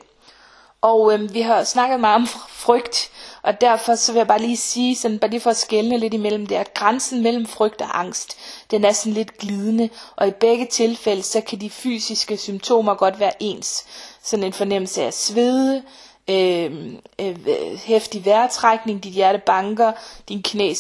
Og 0.85 1.13
øh, 1.13 1.33
vi 1.33 1.41
har 1.41 1.63
snakket 1.63 1.99
meget 1.99 2.15
om 2.15 2.27
frygt, 2.49 3.11
og 3.41 3.61
derfor 3.61 3.95
så 3.95 4.11
vil 4.11 4.19
jeg 4.19 4.27
bare 4.27 4.41
lige 4.41 4.57
sige, 4.57 4.95
sådan, 4.95 5.19
bare 5.19 5.31
lige 5.31 5.41
for 5.41 5.49
at 5.49 5.57
skælne 5.57 5.97
lidt 5.97 6.13
imellem 6.13 6.47
det, 6.47 6.55
at 6.55 6.73
grænsen 6.73 7.23
mellem 7.23 7.45
frygt 7.45 7.81
og 7.81 7.99
angst, 7.99 8.37
den 8.71 8.85
er 8.85 8.91
sådan 8.91 9.13
lidt 9.13 9.37
glidende, 9.37 9.89
og 10.15 10.27
i 10.27 10.31
begge 10.31 10.65
tilfælde, 10.65 11.23
så 11.23 11.41
kan 11.41 11.61
de 11.61 11.69
fysiske 11.69 12.37
symptomer 12.37 12.95
godt 12.95 13.19
være 13.19 13.31
ens. 13.43 13.85
Sådan 14.23 14.45
en 14.45 14.53
fornemmelse 14.53 15.03
af 15.03 15.13
svede, 15.13 15.83
øhm, 16.29 16.97
øh, 17.19 17.37
øh, 17.47 17.77
hæftig 17.77 18.25
vejrtrækning, 18.25 19.03
dit 19.03 19.13
hjerte 19.13 19.41
banker, 19.45 19.91
din 20.29 20.43
knæ 20.43 20.73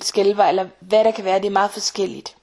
skælver, 0.00 0.44
eller 0.44 0.66
hvad 0.80 1.04
der 1.04 1.10
kan 1.10 1.24
være, 1.24 1.38
det 1.38 1.46
er 1.46 1.50
meget 1.50 1.70
forskelligt. 1.70 2.36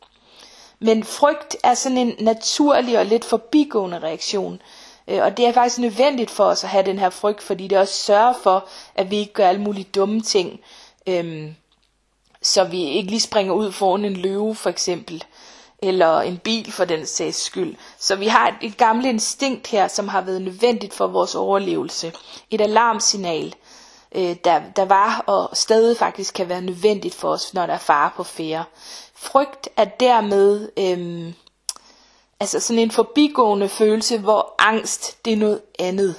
Men 0.79 1.03
frygt 1.03 1.55
er 1.63 1.73
sådan 1.73 1.97
en 1.97 2.15
naturlig 2.19 2.99
og 2.99 3.05
lidt 3.05 3.25
forbigående 3.25 3.99
reaktion. 3.99 4.62
Øh, 5.10 5.24
og 5.24 5.38
det 5.38 5.45
er 5.45 5.54
faktisk 5.54 5.80
nødvendigt 5.80 6.30
for 6.30 6.43
os 6.43 6.63
at 6.63 6.69
have 6.69 6.86
den 6.86 7.00
her 7.00 7.10
frygt, 7.10 7.43
fordi 7.43 7.67
det 7.67 7.78
også 7.78 7.93
sørger 7.93 8.34
for, 8.43 8.67
at 8.95 9.12
vi 9.12 9.17
ikke 9.17 9.34
gør 9.34 9.48
alle 9.48 9.62
mulige 9.62 9.88
dumme 9.95 10.22
ting. 10.22 10.60
Øhm, 11.08 11.56
så 12.41 12.63
vi 12.63 12.84
ikke 12.84 13.10
lige 13.10 13.19
springer 13.19 13.54
ud 13.54 13.72
foran 13.72 14.06
en 14.06 14.17
løve 14.17 14.56
for 14.56 14.69
eksempel, 14.69 15.24
eller 15.82 16.22
en 16.22 16.38
bil 16.38 16.72
for 16.72 16.86
den 16.86 17.06
sags 17.06 17.43
skyld. 17.43 17.76
Så 18.00 18.15
vi 18.15 18.28
har 18.28 18.48
et, 18.48 18.56
et 18.62 18.78
gammelt 18.78 19.08
instinkt 19.08 19.67
her, 19.67 19.88
som 19.88 20.08
har 20.08 20.22
været 20.22 20.41
nødvendigt 20.41 20.93
for 20.93 21.08
vores 21.08 21.36
overlevelse. 21.36 22.13
Et 22.50 22.62
alarmsignal, 22.62 23.56
øh, 24.15 24.36
der, 24.43 24.62
der 24.76 24.86
var 24.86 25.24
og 25.28 25.58
stadig 25.58 25.98
faktisk 25.98 26.34
kan 26.34 26.50
være 26.50 26.62
nødvendigt 26.62 27.15
for 27.15 27.30
os, 27.30 27.54
når 27.54 27.65
der 27.65 27.74
er 27.74 27.78
fare 27.78 28.12
på 28.15 28.24
færre. 28.24 28.63
Frygt 29.15 29.69
er 29.78 29.86
dermed 29.86 30.69
øh, 30.78 31.34
altså 32.39 32.60
sådan 32.60 32.80
en 32.84 32.91
forbigående 32.91 33.69
følelse, 33.69 34.17
hvor 34.17 34.56
angst 34.60 35.25
det 35.25 35.34
er 35.34 35.38
noget 35.38 35.62
andet. 35.80 36.15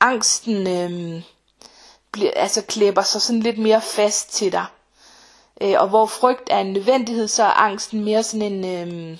Angsten 0.00 0.66
øh, 0.66 1.22
bliver, 2.12 2.32
altså 2.36 2.62
klæber 2.62 3.02
sig 3.02 3.22
sådan 3.22 3.40
lidt 3.40 3.58
mere 3.58 3.80
fast 3.80 4.32
til 4.32 4.52
dig. 4.52 4.66
Øh, 5.60 5.74
og 5.78 5.88
hvor 5.88 6.06
frygt 6.06 6.48
er 6.50 6.58
en 6.58 6.72
nødvendighed, 6.72 7.28
så 7.28 7.42
er 7.42 7.48
angsten 7.48 8.04
mere 8.04 8.22
sådan 8.22 8.52
en, 8.52 8.64
øh, 8.64 9.18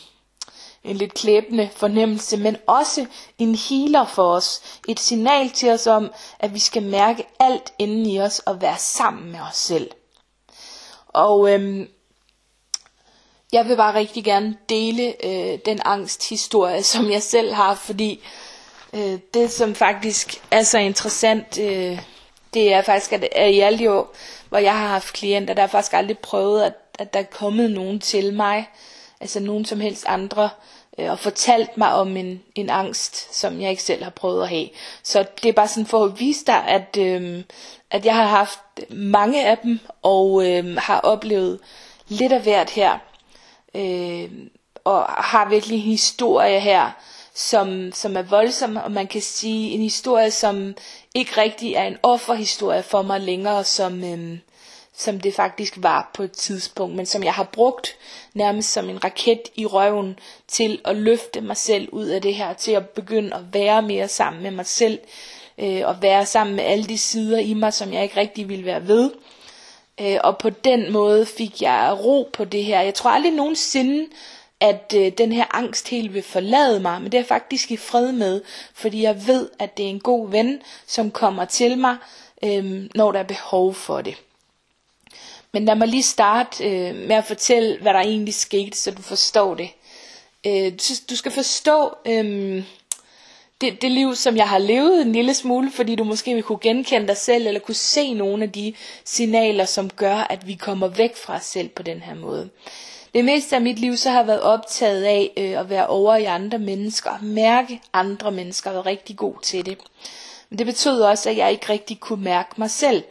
en 0.84 0.96
lidt 0.96 1.14
klæbende 1.14 1.70
fornemmelse, 1.76 2.36
men 2.36 2.56
også 2.66 3.06
en 3.38 3.54
healer 3.54 4.06
for 4.06 4.32
os. 4.32 4.62
Et 4.88 5.00
signal 5.00 5.50
til 5.50 5.70
os 5.70 5.86
om, 5.86 6.12
at 6.38 6.54
vi 6.54 6.58
skal 6.58 6.82
mærke 6.82 7.26
alt 7.40 7.72
inden 7.78 8.06
i 8.06 8.20
os 8.20 8.38
og 8.38 8.60
være 8.60 8.78
sammen 8.78 9.32
med 9.32 9.40
os 9.40 9.56
selv. 9.56 9.90
Og 11.08 11.52
øh, 11.52 11.86
jeg 13.52 13.68
vil 13.68 13.76
bare 13.76 13.94
rigtig 13.94 14.24
gerne 14.24 14.56
dele 14.68 15.26
øh, 15.26 15.58
den 15.64 15.80
angsthistorie, 15.84 16.82
som 16.82 17.10
jeg 17.10 17.22
selv 17.22 17.52
har, 17.52 17.74
fordi 17.74 18.20
øh, 18.94 19.18
det, 19.34 19.50
som 19.50 19.74
faktisk 19.74 20.42
er 20.50 20.62
så 20.62 20.78
interessant, 20.78 21.58
øh, 21.58 21.98
det 22.54 22.72
er 22.72 22.82
faktisk, 22.82 23.12
at, 23.12 23.28
at 23.32 23.50
i 23.54 23.60
alle 23.60 23.78
de 23.78 23.92
år, 23.92 24.14
hvor 24.48 24.58
jeg 24.58 24.78
har 24.78 24.86
haft 24.86 25.12
klienter, 25.12 25.54
der 25.54 25.62
har 25.62 25.68
faktisk 25.68 25.92
aldrig 25.92 26.18
prøvet, 26.18 26.62
at, 26.62 26.74
at 26.98 27.14
der 27.14 27.20
er 27.20 27.24
kommet 27.24 27.70
nogen 27.70 28.00
til 28.00 28.34
mig, 28.34 28.68
altså 29.20 29.40
nogen 29.40 29.64
som 29.64 29.80
helst 29.80 30.04
andre, 30.08 30.50
øh, 30.98 31.10
og 31.10 31.18
fortalt 31.18 31.76
mig 31.76 31.94
om 31.94 32.16
en, 32.16 32.42
en 32.54 32.70
angst, 32.70 33.36
som 33.36 33.60
jeg 33.60 33.70
ikke 33.70 33.82
selv 33.82 34.02
har 34.02 34.10
prøvet 34.10 34.42
at 34.42 34.48
have. 34.48 34.68
Så 35.02 35.24
det 35.42 35.48
er 35.48 35.52
bare 35.52 35.68
sådan 35.68 35.86
for 35.86 36.04
at 36.04 36.20
vise 36.20 36.44
dig, 36.46 36.64
at, 36.66 36.96
øh, 36.98 37.42
at 37.90 38.04
jeg 38.04 38.14
har 38.14 38.26
haft 38.26 38.60
mange 38.90 39.46
af 39.46 39.58
dem, 39.58 39.80
og 40.02 40.46
øh, 40.46 40.76
har 40.76 41.00
oplevet 41.00 41.58
lidt 42.08 42.32
af 42.32 42.40
hvert 42.40 42.70
her 42.70 42.98
øh, 43.74 44.30
og 44.84 45.04
har 45.04 45.48
virkelig 45.48 45.76
en 45.76 45.82
historie 45.82 46.60
her, 46.60 46.90
som, 47.34 47.92
som 47.92 48.16
er 48.16 48.22
voldsom, 48.22 48.76
og 48.76 48.92
man 48.92 49.06
kan 49.06 49.20
sige 49.20 49.70
en 49.70 49.80
historie, 49.80 50.30
som 50.30 50.74
ikke 51.14 51.40
rigtig 51.40 51.74
er 51.74 51.84
en 51.84 51.96
offerhistorie 52.02 52.82
for 52.82 53.02
mig 53.02 53.20
længere, 53.20 53.64
som, 53.64 54.04
øh, 54.04 54.38
som 54.96 55.20
det 55.20 55.34
faktisk 55.34 55.74
var 55.76 56.10
på 56.14 56.22
et 56.22 56.32
tidspunkt, 56.32 56.96
men 56.96 57.06
som 57.06 57.22
jeg 57.24 57.34
har 57.34 57.44
brugt 57.52 57.96
nærmest 58.34 58.72
som 58.72 58.90
en 58.90 59.04
raket 59.04 59.42
i 59.54 59.66
røven 59.66 60.18
til 60.48 60.80
at 60.84 60.96
løfte 60.96 61.40
mig 61.40 61.56
selv 61.56 61.88
ud 61.92 62.06
af 62.06 62.22
det 62.22 62.34
her, 62.34 62.52
til 62.52 62.72
at 62.72 62.88
begynde 62.88 63.34
at 63.36 63.42
være 63.52 63.82
mere 63.82 64.08
sammen 64.08 64.42
med 64.42 64.50
mig 64.50 64.66
selv, 64.66 64.98
øh, 65.58 65.82
og 65.84 66.02
være 66.02 66.26
sammen 66.26 66.56
med 66.56 66.64
alle 66.64 66.84
de 66.84 66.98
sider 66.98 67.38
i 67.38 67.54
mig, 67.54 67.72
som 67.72 67.92
jeg 67.92 68.02
ikke 68.02 68.16
rigtig 68.16 68.48
ville 68.48 68.64
være 68.64 68.88
ved. 68.88 69.10
Øh, 70.00 70.18
og 70.24 70.38
på 70.38 70.50
den 70.50 70.92
måde 70.92 71.26
fik 71.26 71.62
jeg 71.62 71.96
ro 72.04 72.30
på 72.32 72.44
det 72.44 72.64
her. 72.64 72.80
Jeg 72.80 72.94
tror 72.94 73.10
aldrig 73.10 73.32
nogensinde, 73.32 74.06
at 74.60 74.94
øh, 74.96 75.12
den 75.18 75.32
her 75.32 75.56
angst 75.56 75.88
helt 75.88 76.14
vil 76.14 76.22
forlade 76.22 76.80
mig, 76.80 77.02
men 77.02 77.12
det 77.12 77.18
er 77.18 77.22
jeg 77.22 77.26
faktisk 77.26 77.70
i 77.70 77.76
fred 77.76 78.12
med, 78.12 78.42
fordi 78.74 79.02
jeg 79.02 79.26
ved, 79.26 79.50
at 79.58 79.76
det 79.76 79.84
er 79.84 79.90
en 79.90 80.00
god 80.00 80.30
ven, 80.30 80.62
som 80.86 81.10
kommer 81.10 81.44
til 81.44 81.78
mig, 81.78 81.96
øh, 82.44 82.88
når 82.94 83.12
der 83.12 83.18
er 83.18 83.24
behov 83.24 83.74
for 83.74 84.00
det. 84.00 84.14
Men 85.52 85.64
lad 85.64 85.74
mig 85.74 85.88
lige 85.88 86.02
starte 86.02 86.64
øh, 86.64 86.94
med 86.94 87.16
at 87.16 87.24
fortælle, 87.24 87.78
hvad 87.82 87.94
der 87.94 88.00
egentlig 88.00 88.34
skete, 88.34 88.78
så 88.78 88.90
du 88.90 89.02
forstår 89.02 89.54
det. 89.54 89.70
Øh, 90.46 90.72
du 91.10 91.16
skal 91.16 91.32
forstå, 91.32 91.94
øh, 92.06 92.64
det, 93.60 93.82
det 93.82 93.90
liv, 93.90 94.14
som 94.14 94.36
jeg 94.36 94.48
har 94.48 94.58
levet 94.58 95.02
en 95.02 95.12
lille 95.12 95.34
smule, 95.34 95.70
fordi 95.70 95.94
du 95.94 96.04
måske 96.04 96.34
vil 96.34 96.42
kunne 96.42 96.58
genkende 96.62 97.08
dig 97.08 97.16
selv, 97.16 97.46
eller 97.46 97.60
kunne 97.60 97.74
se 97.74 98.14
nogle 98.14 98.42
af 98.42 98.52
de 98.52 98.74
signaler, 99.04 99.64
som 99.64 99.90
gør, 99.90 100.14
at 100.14 100.46
vi 100.46 100.54
kommer 100.54 100.88
væk 100.88 101.16
fra 101.16 101.36
os 101.36 101.44
selv 101.44 101.68
på 101.68 101.82
den 101.82 102.00
her 102.00 102.14
måde. 102.14 102.50
Det 103.14 103.24
meste 103.24 103.56
af 103.56 103.62
mit 103.62 103.78
liv 103.78 103.96
så 103.96 104.10
har 104.10 104.18
jeg 104.18 104.26
været 104.26 104.40
optaget 104.40 105.04
af 105.04 105.30
øh, 105.36 105.60
at 105.60 105.70
være 105.70 105.86
over 105.86 106.16
i 106.16 106.24
andre 106.24 106.58
mennesker, 106.58 107.10
mærke 107.22 107.80
andre 107.92 108.32
mennesker, 108.32 108.70
og 108.70 108.74
været 108.74 108.86
rigtig 108.86 109.16
god 109.16 109.34
til 109.42 109.66
det. 109.66 109.78
Men 110.50 110.58
det 110.58 110.66
betød 110.66 111.00
også, 111.00 111.30
at 111.30 111.36
jeg 111.36 111.52
ikke 111.52 111.68
rigtig 111.68 112.00
kunne 112.00 112.24
mærke 112.24 112.50
mig 112.56 112.70
selv. 112.70 113.02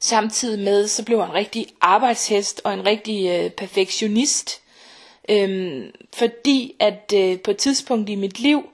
Samtidig 0.00 0.64
med, 0.64 0.88
så 0.88 1.04
blev 1.04 1.18
jeg 1.18 1.26
en 1.26 1.34
rigtig 1.34 1.66
arbejdshest 1.80 2.60
og 2.64 2.74
en 2.74 2.86
rigtig 2.86 3.28
øh, 3.28 3.50
perfektionist. 3.50 4.60
Øhm, 5.28 5.90
fordi 6.14 6.74
at 6.80 7.12
øh, 7.16 7.40
på 7.40 7.50
et 7.50 7.56
tidspunkt 7.56 8.10
i 8.10 8.14
mit 8.14 8.40
liv, 8.40 8.68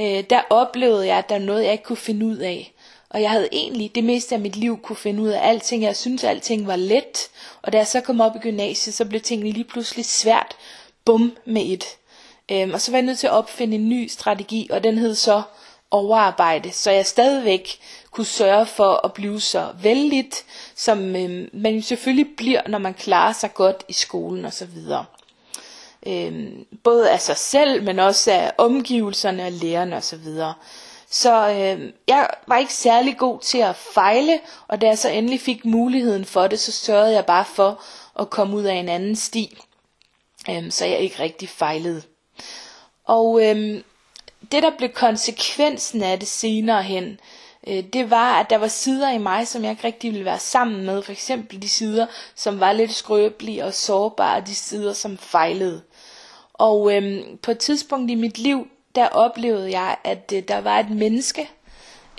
øh, 0.00 0.24
der 0.30 0.40
oplevede 0.50 1.06
jeg, 1.06 1.18
at 1.18 1.28
der 1.28 1.38
var 1.38 1.44
noget, 1.44 1.64
jeg 1.64 1.72
ikke 1.72 1.84
kunne 1.84 1.96
finde 1.96 2.26
ud 2.26 2.36
af. 2.36 2.72
Og 3.10 3.22
jeg 3.22 3.30
havde 3.30 3.48
egentlig 3.52 3.94
det 3.94 4.04
meste 4.04 4.34
af 4.34 4.40
mit 4.40 4.56
liv 4.56 4.82
kunne 4.82 4.96
finde 4.96 5.22
ud 5.22 5.28
af 5.28 5.48
alting. 5.48 5.82
Jeg 5.82 5.96
synes, 5.96 6.24
at 6.24 6.30
alting 6.30 6.66
var 6.66 6.76
let. 6.76 7.28
Og 7.62 7.72
da 7.72 7.78
jeg 7.78 7.86
så 7.86 8.00
kom 8.00 8.20
op 8.20 8.36
i 8.36 8.38
gymnasiet, 8.38 8.94
så 8.94 9.04
blev 9.04 9.20
tingene 9.20 9.50
lige 9.50 9.64
pludselig 9.64 10.04
svært. 10.04 10.56
Bum 11.04 11.36
med 11.44 11.62
et. 11.66 11.84
Øhm, 12.50 12.74
og 12.74 12.80
så 12.80 12.90
var 12.90 12.98
jeg 12.98 13.06
nødt 13.06 13.18
til 13.18 13.26
at 13.26 13.32
opfinde 13.32 13.74
en 13.74 13.88
ny 13.88 14.08
strategi, 14.08 14.68
og 14.70 14.84
den 14.84 14.98
hed 14.98 15.14
så 15.14 15.42
overarbejde. 15.90 16.72
Så 16.72 16.90
jeg 16.90 17.06
stadigvæk 17.06 17.78
kunne 18.10 18.26
sørge 18.26 18.66
for 18.66 19.00
at 19.04 19.12
blive 19.12 19.40
så 19.40 19.68
vældigt, 19.82 20.44
som 20.76 21.16
øhm, 21.16 21.48
man 21.52 21.82
selvfølgelig 21.82 22.36
bliver, 22.36 22.62
når 22.68 22.78
man 22.78 22.94
klarer 22.94 23.32
sig 23.32 23.54
godt 23.54 23.84
i 23.88 23.92
skolen 23.92 24.44
og 24.44 24.52
øh. 26.06 26.26
Øhm, 26.26 26.66
både 26.84 27.10
af 27.10 27.20
sig 27.20 27.36
selv, 27.36 27.82
men 27.82 27.98
også 27.98 28.32
af 28.32 28.52
omgivelserne 28.58 29.44
og 29.44 29.52
lærerne 29.52 29.96
og 29.96 30.02
så 30.02 30.16
videre. 30.16 30.54
Så 31.10 31.48
øh, 31.48 31.92
jeg 32.08 32.30
var 32.46 32.58
ikke 32.58 32.74
særlig 32.74 33.16
god 33.18 33.40
til 33.40 33.58
at 33.58 33.76
fejle, 33.76 34.40
og 34.68 34.80
da 34.80 34.86
jeg 34.86 34.98
så 34.98 35.08
endelig 35.08 35.40
fik 35.40 35.64
muligheden 35.64 36.24
for 36.24 36.46
det, 36.46 36.58
så 36.60 36.72
sørgede 36.72 37.12
jeg 37.14 37.26
bare 37.26 37.44
for 37.44 37.82
at 38.20 38.30
komme 38.30 38.56
ud 38.56 38.62
af 38.64 38.74
en 38.74 38.88
anden 38.88 39.16
sti, 39.16 39.58
øh, 40.50 40.70
så 40.70 40.84
jeg 40.84 40.98
ikke 40.98 41.22
rigtig 41.22 41.48
fejlede. 41.48 42.02
Og 43.04 43.40
øh, 43.44 43.82
det 44.52 44.62
der 44.62 44.70
blev 44.78 44.90
konsekvensen 44.90 46.02
af 46.02 46.18
det 46.18 46.28
senere 46.28 46.82
hen, 46.82 47.20
øh, 47.66 47.84
det 47.92 48.10
var, 48.10 48.40
at 48.40 48.50
der 48.50 48.58
var 48.58 48.68
sider 48.68 49.12
i 49.12 49.18
mig, 49.18 49.48
som 49.48 49.62
jeg 49.62 49.70
ikke 49.70 49.84
rigtig 49.84 50.10
ville 50.10 50.24
være 50.24 50.38
sammen 50.38 50.86
med. 50.86 51.02
For 51.02 51.12
eksempel 51.12 51.62
de 51.62 51.68
sider, 51.68 52.06
som 52.34 52.60
var 52.60 52.72
lidt 52.72 52.94
skrøbelige 52.94 53.64
og 53.64 53.74
sårbare, 53.74 54.40
de 54.40 54.54
sider, 54.54 54.92
som 54.92 55.18
fejlede. 55.18 55.82
Og 56.58 56.96
øhm, 56.96 57.38
på 57.42 57.50
et 57.50 57.58
tidspunkt 57.58 58.10
i 58.10 58.14
mit 58.14 58.38
liv, 58.38 58.68
der 58.94 59.08
oplevede 59.08 59.70
jeg, 59.70 59.96
at 60.04 60.32
øh, 60.34 60.42
der 60.48 60.60
var 60.60 60.78
et 60.78 60.90
menneske, 60.90 61.50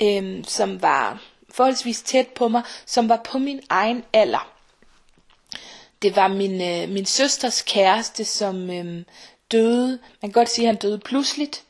øhm, 0.02 0.43
som 0.43 0.82
var 0.82 1.21
forholdsvis 1.52 2.02
tæt 2.02 2.28
på 2.28 2.47
mig, 2.47 2.63
som 2.86 3.10
var 3.10 3.21
på 3.23 3.38
min 3.38 3.62
egen 3.69 4.04
alder. 4.13 4.52
Det 6.02 6.15
var 6.15 6.28
min, 6.28 6.62
øh, 6.62 6.89
min 6.89 7.06
søsters 7.06 7.62
kæreste, 7.62 8.26
som 8.26 8.69
øh, 8.69 9.04
døde. 9.52 10.00
Man 10.21 10.32
kan 10.32 10.32
godt 10.32 10.50
sige, 10.50 10.67
at 10.67 10.73
han 10.73 10.82
døde 10.82 11.00
pludseligt. 11.00 11.63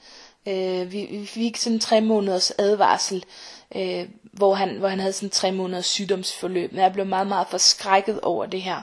Øh, 0.47 0.91
vi, 0.91 1.07
vi 1.11 1.25
fik 1.25 1.57
sådan 1.57 1.79
tre 1.79 2.01
måneders 2.01 2.51
advarsel, 2.51 3.25
øh, 3.75 4.09
hvor, 4.33 4.53
han, 4.53 4.77
hvor 4.77 4.87
han 4.87 4.99
havde 4.99 5.13
sådan 5.13 5.29
tre 5.29 5.51
måneders 5.51 5.85
sygdomsforløb. 5.85 6.71
Men 6.71 6.81
jeg 6.81 6.93
blev 6.93 7.05
meget, 7.05 7.27
meget 7.27 7.47
forskrækket 7.47 8.19
over 8.21 8.45
det 8.45 8.61
her. 8.61 8.81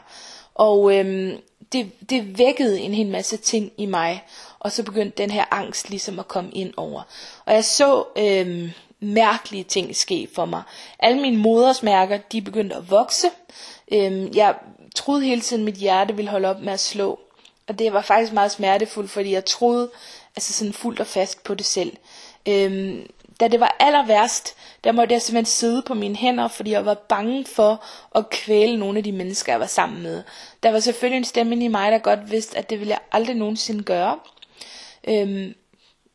Og 0.54 0.98
øh, 0.98 1.38
det, 1.74 2.10
det 2.10 2.38
vækkede 2.38 2.80
en 2.80 2.94
hel 2.94 3.06
masse 3.06 3.36
ting 3.36 3.72
i 3.78 3.86
mig. 3.86 4.24
Og 4.58 4.72
så 4.72 4.82
begyndte 4.82 5.22
den 5.22 5.30
her 5.30 5.44
angst 5.50 5.90
ligesom 5.90 6.18
at 6.18 6.28
komme 6.28 6.50
ind 6.50 6.72
over. 6.76 7.02
Og 7.46 7.54
jeg 7.54 7.64
så 7.64 8.04
øh, 8.18 8.72
mærkelige 9.00 9.64
ting 9.64 9.96
ske 9.96 10.28
for 10.34 10.44
mig. 10.44 10.62
Alle 10.98 11.20
mine 11.20 11.36
modersmærker, 11.36 12.16
de 12.16 12.42
begyndte 12.42 12.76
at 12.76 12.90
vokse. 12.90 13.26
Øh, 13.92 14.36
jeg 14.36 14.54
troede 14.94 15.24
hele 15.24 15.40
tiden, 15.40 15.62
at 15.62 15.64
mit 15.64 15.74
hjerte 15.74 16.16
ville 16.16 16.30
holde 16.30 16.48
op 16.48 16.60
med 16.60 16.72
at 16.72 16.80
slå. 16.80 17.20
Og 17.68 17.78
det 17.78 17.92
var 17.92 18.00
faktisk 18.00 18.32
meget 18.32 18.50
smertefuldt, 18.50 19.10
fordi 19.10 19.32
jeg 19.32 19.44
troede 19.44 19.90
altså 20.36 20.52
sådan 20.52 20.72
fuldt 20.72 21.00
og 21.00 21.06
fast 21.06 21.44
på 21.44 21.54
det 21.54 21.66
selv. 21.66 21.92
Øhm, 22.48 23.06
da 23.40 23.48
det 23.48 23.60
var 23.60 23.76
aller 23.80 24.06
værst, 24.06 24.54
der 24.84 24.92
måtte 24.92 25.12
jeg 25.12 25.22
simpelthen 25.22 25.52
sidde 25.52 25.82
på 25.82 25.94
mine 25.94 26.16
hænder, 26.16 26.48
fordi 26.48 26.70
jeg 26.70 26.86
var 26.86 26.94
bange 26.94 27.44
for 27.44 27.84
at 28.14 28.30
kvæle 28.30 28.76
nogle 28.78 28.98
af 28.98 29.04
de 29.04 29.12
mennesker, 29.12 29.52
jeg 29.52 29.60
var 29.60 29.66
sammen 29.66 30.02
med. 30.02 30.22
Der 30.62 30.70
var 30.70 30.80
selvfølgelig 30.80 31.18
en 31.18 31.24
stemme 31.24 31.64
i 31.64 31.68
mig, 31.68 31.92
der 31.92 31.98
godt 31.98 32.30
vidste, 32.30 32.58
at 32.58 32.70
det 32.70 32.78
ville 32.78 32.90
jeg 32.90 33.00
aldrig 33.12 33.36
nogensinde 33.36 33.84
gøre. 33.84 34.18
Øhm, 35.08 35.54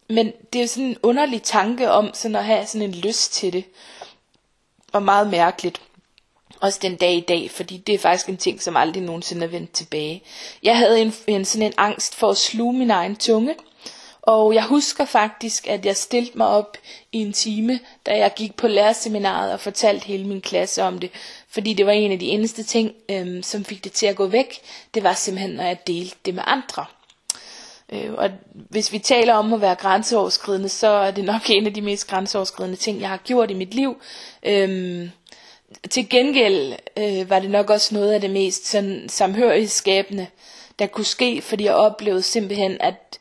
men 0.09 0.31
det 0.53 0.61
er 0.61 0.67
sådan 0.67 0.89
en 0.89 0.97
underlig 1.03 1.43
tanke 1.43 1.91
om 1.91 2.11
sådan 2.13 2.35
at 2.35 2.45
have 2.45 2.65
sådan 2.65 2.89
en 2.89 2.95
lyst 2.95 3.33
til 3.33 3.53
det. 3.53 3.63
Og 4.93 5.03
meget 5.03 5.29
mærkeligt. 5.29 5.81
Også 6.61 6.79
den 6.81 6.95
dag 6.95 7.13
i 7.13 7.25
dag, 7.27 7.51
fordi 7.51 7.77
det 7.77 7.95
er 7.95 7.99
faktisk 7.99 8.29
en 8.29 8.37
ting, 8.37 8.61
som 8.61 8.77
aldrig 8.77 9.03
nogensinde 9.03 9.45
er 9.45 9.49
vendt 9.49 9.71
tilbage. 9.71 10.23
Jeg 10.63 10.77
havde 10.77 11.01
en, 11.01 11.13
en 11.27 11.45
sådan 11.45 11.67
en 11.67 11.73
angst 11.77 12.15
for 12.15 12.29
at 12.29 12.37
sluge 12.37 12.73
min 12.73 12.91
egen 12.91 13.15
tunge. 13.15 13.55
Og 14.29 14.53
jeg 14.53 14.63
husker 14.63 15.05
faktisk, 15.05 15.67
at 15.67 15.85
jeg 15.85 15.95
stillede 15.97 16.37
mig 16.37 16.47
op 16.47 16.77
i 17.11 17.17
en 17.17 17.33
time, 17.33 17.79
da 18.05 18.17
jeg 18.17 18.33
gik 18.35 18.55
på 18.55 18.67
lærerseminaret 18.67 19.53
og 19.53 19.59
fortalte 19.59 20.05
hele 20.05 20.27
min 20.27 20.41
klasse 20.41 20.83
om 20.83 20.99
det. 20.99 21.09
Fordi 21.49 21.73
det 21.73 21.85
var 21.85 21.91
en 21.91 22.11
af 22.11 22.19
de 22.19 22.25
eneste 22.25 22.63
ting, 22.63 22.93
øhm, 23.09 23.43
som 23.43 23.65
fik 23.65 23.83
det 23.83 23.91
til 23.91 24.05
at 24.05 24.15
gå 24.15 24.27
væk. 24.27 24.59
Det 24.93 25.03
var 25.03 25.13
simpelthen, 25.13 25.55
når 25.55 25.63
jeg 25.63 25.87
delte 25.87 26.15
det 26.25 26.35
med 26.35 26.43
andre. 26.45 26.85
Øh, 27.89 28.13
og 28.13 28.29
hvis 28.53 28.91
vi 28.91 28.99
taler 28.99 29.33
om 29.33 29.53
at 29.53 29.61
være 29.61 29.75
grænseoverskridende, 29.75 30.69
så 30.69 30.87
er 30.87 31.11
det 31.11 31.23
nok 31.23 31.49
en 31.49 31.65
af 31.65 31.73
de 31.73 31.81
mest 31.81 32.07
grænseoverskridende 32.07 32.77
ting, 32.77 33.01
jeg 33.01 33.09
har 33.09 33.17
gjort 33.17 33.51
i 33.51 33.53
mit 33.53 33.73
liv. 33.73 34.01
Øhm, 34.43 35.11
til 35.89 36.09
gengæld 36.09 36.73
øh, 36.97 37.29
var 37.29 37.39
det 37.39 37.49
nok 37.51 37.69
også 37.69 37.95
noget 37.95 38.11
af 38.11 38.21
det 38.21 38.29
mest 38.29 38.67
sådan, 38.67 39.09
samhørighedsskabende, 39.09 40.27
der 40.79 40.87
kunne 40.87 41.05
ske, 41.05 41.41
fordi 41.41 41.63
jeg 41.63 41.73
oplevede 41.73 42.21
simpelthen, 42.21 42.77
at 42.79 43.19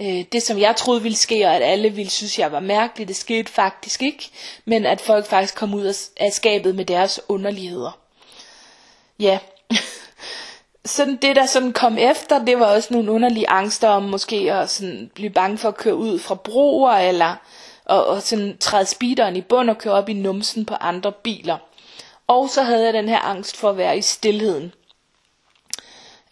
øh, 0.00 0.24
det 0.32 0.42
som 0.42 0.58
jeg 0.58 0.76
troede 0.76 1.02
ville 1.02 1.16
ske, 1.16 1.46
og 1.46 1.56
at 1.56 1.62
alle 1.62 1.90
ville 1.90 2.10
synes, 2.10 2.38
jeg 2.38 2.52
var 2.52 2.60
mærkelig, 2.60 3.08
det 3.08 3.16
skete 3.16 3.52
faktisk 3.52 4.02
ikke, 4.02 4.30
men 4.64 4.86
at 4.86 5.00
folk 5.00 5.26
faktisk 5.26 5.54
kom 5.54 5.74
ud 5.74 5.94
af 6.16 6.32
skabet 6.32 6.74
med 6.74 6.84
deres 6.84 7.20
underligheder. 7.28 7.98
Ja, 9.18 9.38
sådan 10.84 11.18
det 11.22 11.36
der 11.36 11.46
sådan 11.46 11.72
kom 11.72 11.98
efter, 11.98 12.44
det 12.44 12.58
var 12.58 12.66
også 12.66 12.94
nogle 12.94 13.12
underlige 13.12 13.48
angster 13.48 13.88
om 13.88 14.02
måske 14.02 14.52
at 14.52 14.70
sådan 14.70 15.10
blive 15.14 15.30
bange 15.30 15.58
for 15.58 15.68
at 15.68 15.76
køre 15.76 15.96
ud 15.96 16.18
fra 16.18 16.34
broer, 16.34 16.92
eller 16.92 17.36
og, 17.84 18.06
og 18.06 18.22
sådan 18.22 18.56
træde 18.60 18.86
speederen 18.86 19.36
i 19.36 19.40
bund 19.40 19.70
og 19.70 19.78
køre 19.78 19.94
op 19.94 20.08
i 20.08 20.12
numsen 20.12 20.64
på 20.64 20.74
andre 20.74 21.12
biler. 21.12 21.58
Og 22.26 22.48
så 22.48 22.62
havde 22.62 22.84
jeg 22.84 22.94
den 22.94 23.08
her 23.08 23.18
angst 23.18 23.56
for 23.56 23.70
at 23.70 23.76
være 23.76 23.98
i 23.98 24.02
stillheden. 24.02 24.72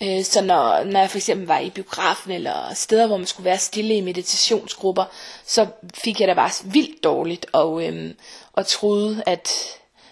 Øh, 0.02 0.24
så 0.24 0.42
når, 0.42 0.84
når 0.84 1.00
jeg 1.00 1.10
for 1.10 1.18
eksempel 1.18 1.46
var 1.46 1.58
i 1.58 1.70
biografen 1.70 2.32
eller 2.32 2.74
steder, 2.74 3.06
hvor 3.06 3.16
man 3.16 3.26
skulle 3.26 3.44
være 3.44 3.58
stille 3.58 3.94
i 3.94 4.00
meditationsgrupper, 4.00 5.04
så 5.46 5.66
fik 5.94 6.20
jeg 6.20 6.28
da 6.28 6.34
bare 6.34 6.50
vildt 6.64 7.04
dårligt 7.04 7.46
og, 7.52 7.86
øhm, 7.86 8.16
og 8.52 8.66
troede, 8.66 9.22
at, 9.26 9.48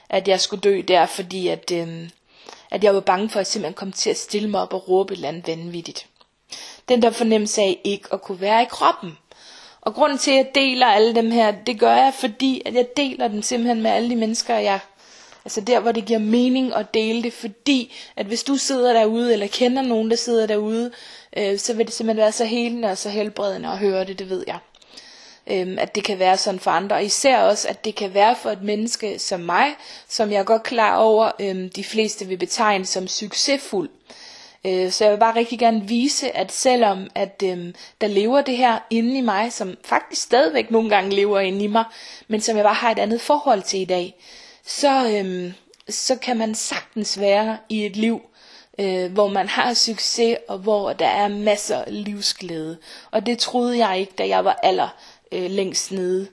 at 0.08 0.28
jeg 0.28 0.40
skulle 0.40 0.60
dø 0.60 0.82
der, 0.88 1.06
fordi 1.06 1.48
at, 1.48 1.72
øhm, 1.72 2.10
at 2.70 2.84
jeg 2.84 2.94
var 2.94 3.00
bange 3.00 3.30
for 3.30 3.40
at 3.40 3.46
simpelthen 3.46 3.74
komme 3.74 3.92
til 3.92 4.10
at 4.10 4.18
stille 4.18 4.50
mig 4.50 4.60
op 4.60 4.74
og 4.74 4.88
råbe 4.88 5.12
et 5.12 5.16
eller 5.16 5.28
andet 5.28 5.46
vanvittigt. 5.46 6.06
Den 6.88 7.02
der 7.02 7.10
fornemmelse 7.10 7.62
af 7.62 7.80
ikke 7.84 8.08
at 8.12 8.22
kunne 8.22 8.40
være 8.40 8.62
i 8.62 8.66
kroppen. 8.70 9.18
Og 9.80 9.94
grunden 9.94 10.18
til, 10.18 10.30
at 10.30 10.36
jeg 10.36 10.50
deler 10.54 10.86
alle 10.86 11.14
dem 11.14 11.30
her, 11.30 11.50
det 11.50 11.80
gør 11.80 11.94
jeg, 11.96 12.14
fordi 12.14 12.62
at 12.66 12.74
jeg 12.74 12.86
deler 12.96 13.28
dem 13.28 13.42
simpelthen 13.42 13.82
med 13.82 13.90
alle 13.90 14.10
de 14.10 14.16
mennesker, 14.16 14.58
jeg 14.58 14.80
Altså 15.48 15.60
der, 15.60 15.80
hvor 15.80 15.92
det 15.92 16.04
giver 16.04 16.18
mening 16.18 16.74
at 16.74 16.94
dele 16.94 17.22
det, 17.22 17.32
fordi 17.32 17.94
at 18.16 18.26
hvis 18.26 18.42
du 18.42 18.56
sidder 18.56 18.92
derude, 18.92 19.32
eller 19.32 19.46
kender 19.46 19.82
nogen, 19.82 20.10
der 20.10 20.16
sidder 20.16 20.46
derude, 20.46 20.90
øh, 21.36 21.58
så 21.58 21.74
vil 21.74 21.86
det 21.86 21.94
simpelthen 21.94 22.22
være 22.22 22.32
så 22.32 22.44
helende 22.44 22.88
og 22.88 22.98
så 22.98 23.08
helbredende 23.08 23.68
at 23.68 23.78
høre 23.78 24.04
det, 24.04 24.18
det 24.18 24.30
ved 24.30 24.44
jeg. 24.46 24.58
Øhm, 25.46 25.78
at 25.78 25.94
det 25.94 26.04
kan 26.04 26.18
være 26.18 26.36
sådan 26.36 26.60
for 26.60 26.70
andre, 26.70 26.96
og 26.96 27.04
især 27.04 27.38
også, 27.38 27.68
at 27.68 27.84
det 27.84 27.94
kan 27.94 28.14
være 28.14 28.36
for 28.36 28.50
et 28.50 28.62
menneske 28.62 29.18
som 29.18 29.40
mig, 29.40 29.66
som 30.08 30.32
jeg 30.32 30.38
er 30.38 30.44
godt 30.44 30.62
klar 30.62 30.96
over, 30.96 31.30
øhm, 31.40 31.70
de 31.70 31.84
fleste 31.84 32.26
vil 32.26 32.36
betegne 32.36 32.86
som 32.86 33.08
succesfuld. 33.08 33.90
Øh, 34.66 34.90
så 34.90 35.04
jeg 35.04 35.12
vil 35.12 35.18
bare 35.18 35.36
rigtig 35.36 35.58
gerne 35.58 35.88
vise, 35.88 36.36
at 36.36 36.52
selvom 36.52 37.06
at 37.14 37.42
øhm, 37.44 37.74
der 38.00 38.06
lever 38.06 38.40
det 38.40 38.56
her 38.56 38.78
inde 38.90 39.18
i 39.18 39.20
mig, 39.20 39.52
som 39.52 39.76
faktisk 39.84 40.22
stadigvæk 40.22 40.70
nogle 40.70 40.90
gange 40.90 41.10
lever 41.10 41.40
inde 41.40 41.64
i 41.64 41.66
mig, 41.66 41.84
men 42.28 42.40
som 42.40 42.56
jeg 42.56 42.64
bare 42.64 42.74
har 42.74 42.90
et 42.90 42.98
andet 42.98 43.20
forhold 43.20 43.62
til 43.62 43.80
i 43.80 43.84
dag, 43.84 44.14
så, 44.68 45.08
øhm, 45.08 45.52
så 45.88 46.16
kan 46.16 46.36
man 46.36 46.54
sagtens 46.54 47.20
være 47.20 47.58
i 47.68 47.86
et 47.86 47.96
liv, 47.96 48.20
øh, 48.78 49.12
hvor 49.12 49.28
man 49.28 49.48
har 49.48 49.74
succes, 49.74 50.38
og 50.48 50.58
hvor 50.58 50.92
der 50.92 51.06
er 51.06 51.28
masser 51.28 51.78
af 51.78 52.04
livsglæde. 52.04 52.78
Og 53.10 53.26
det 53.26 53.38
troede 53.38 53.86
jeg 53.86 53.98
ikke, 54.00 54.12
da 54.18 54.28
jeg 54.28 54.44
var 54.44 54.58
aller 54.62 54.88
øh, 55.32 55.50
længst 55.50 55.92
nede. 55.92 56.28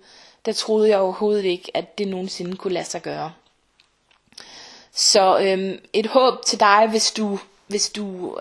Der 0.46 0.54
troede 0.54 0.90
jeg 0.90 1.00
overhovedet 1.00 1.46
ikke, 1.46 1.72
at 1.74 1.98
det 1.98 2.08
nogensinde 2.08 2.58
kunne 2.58 2.74
lade 2.74 2.86
sig 2.86 3.02
gøre. 3.02 3.34
Så 4.92 5.38
øhm, 5.40 5.80
et 5.94 6.08
håb 6.08 6.46
til 6.46 6.60
dig, 6.60 6.88
hvis 6.90 7.12
du, 7.12 7.40
hvis 7.68 7.90
du 7.90 8.38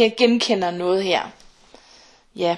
øh, 0.00 0.10
genkender 0.16 0.70
noget 0.70 1.02
her. 1.02 1.30
Ja. 2.36 2.56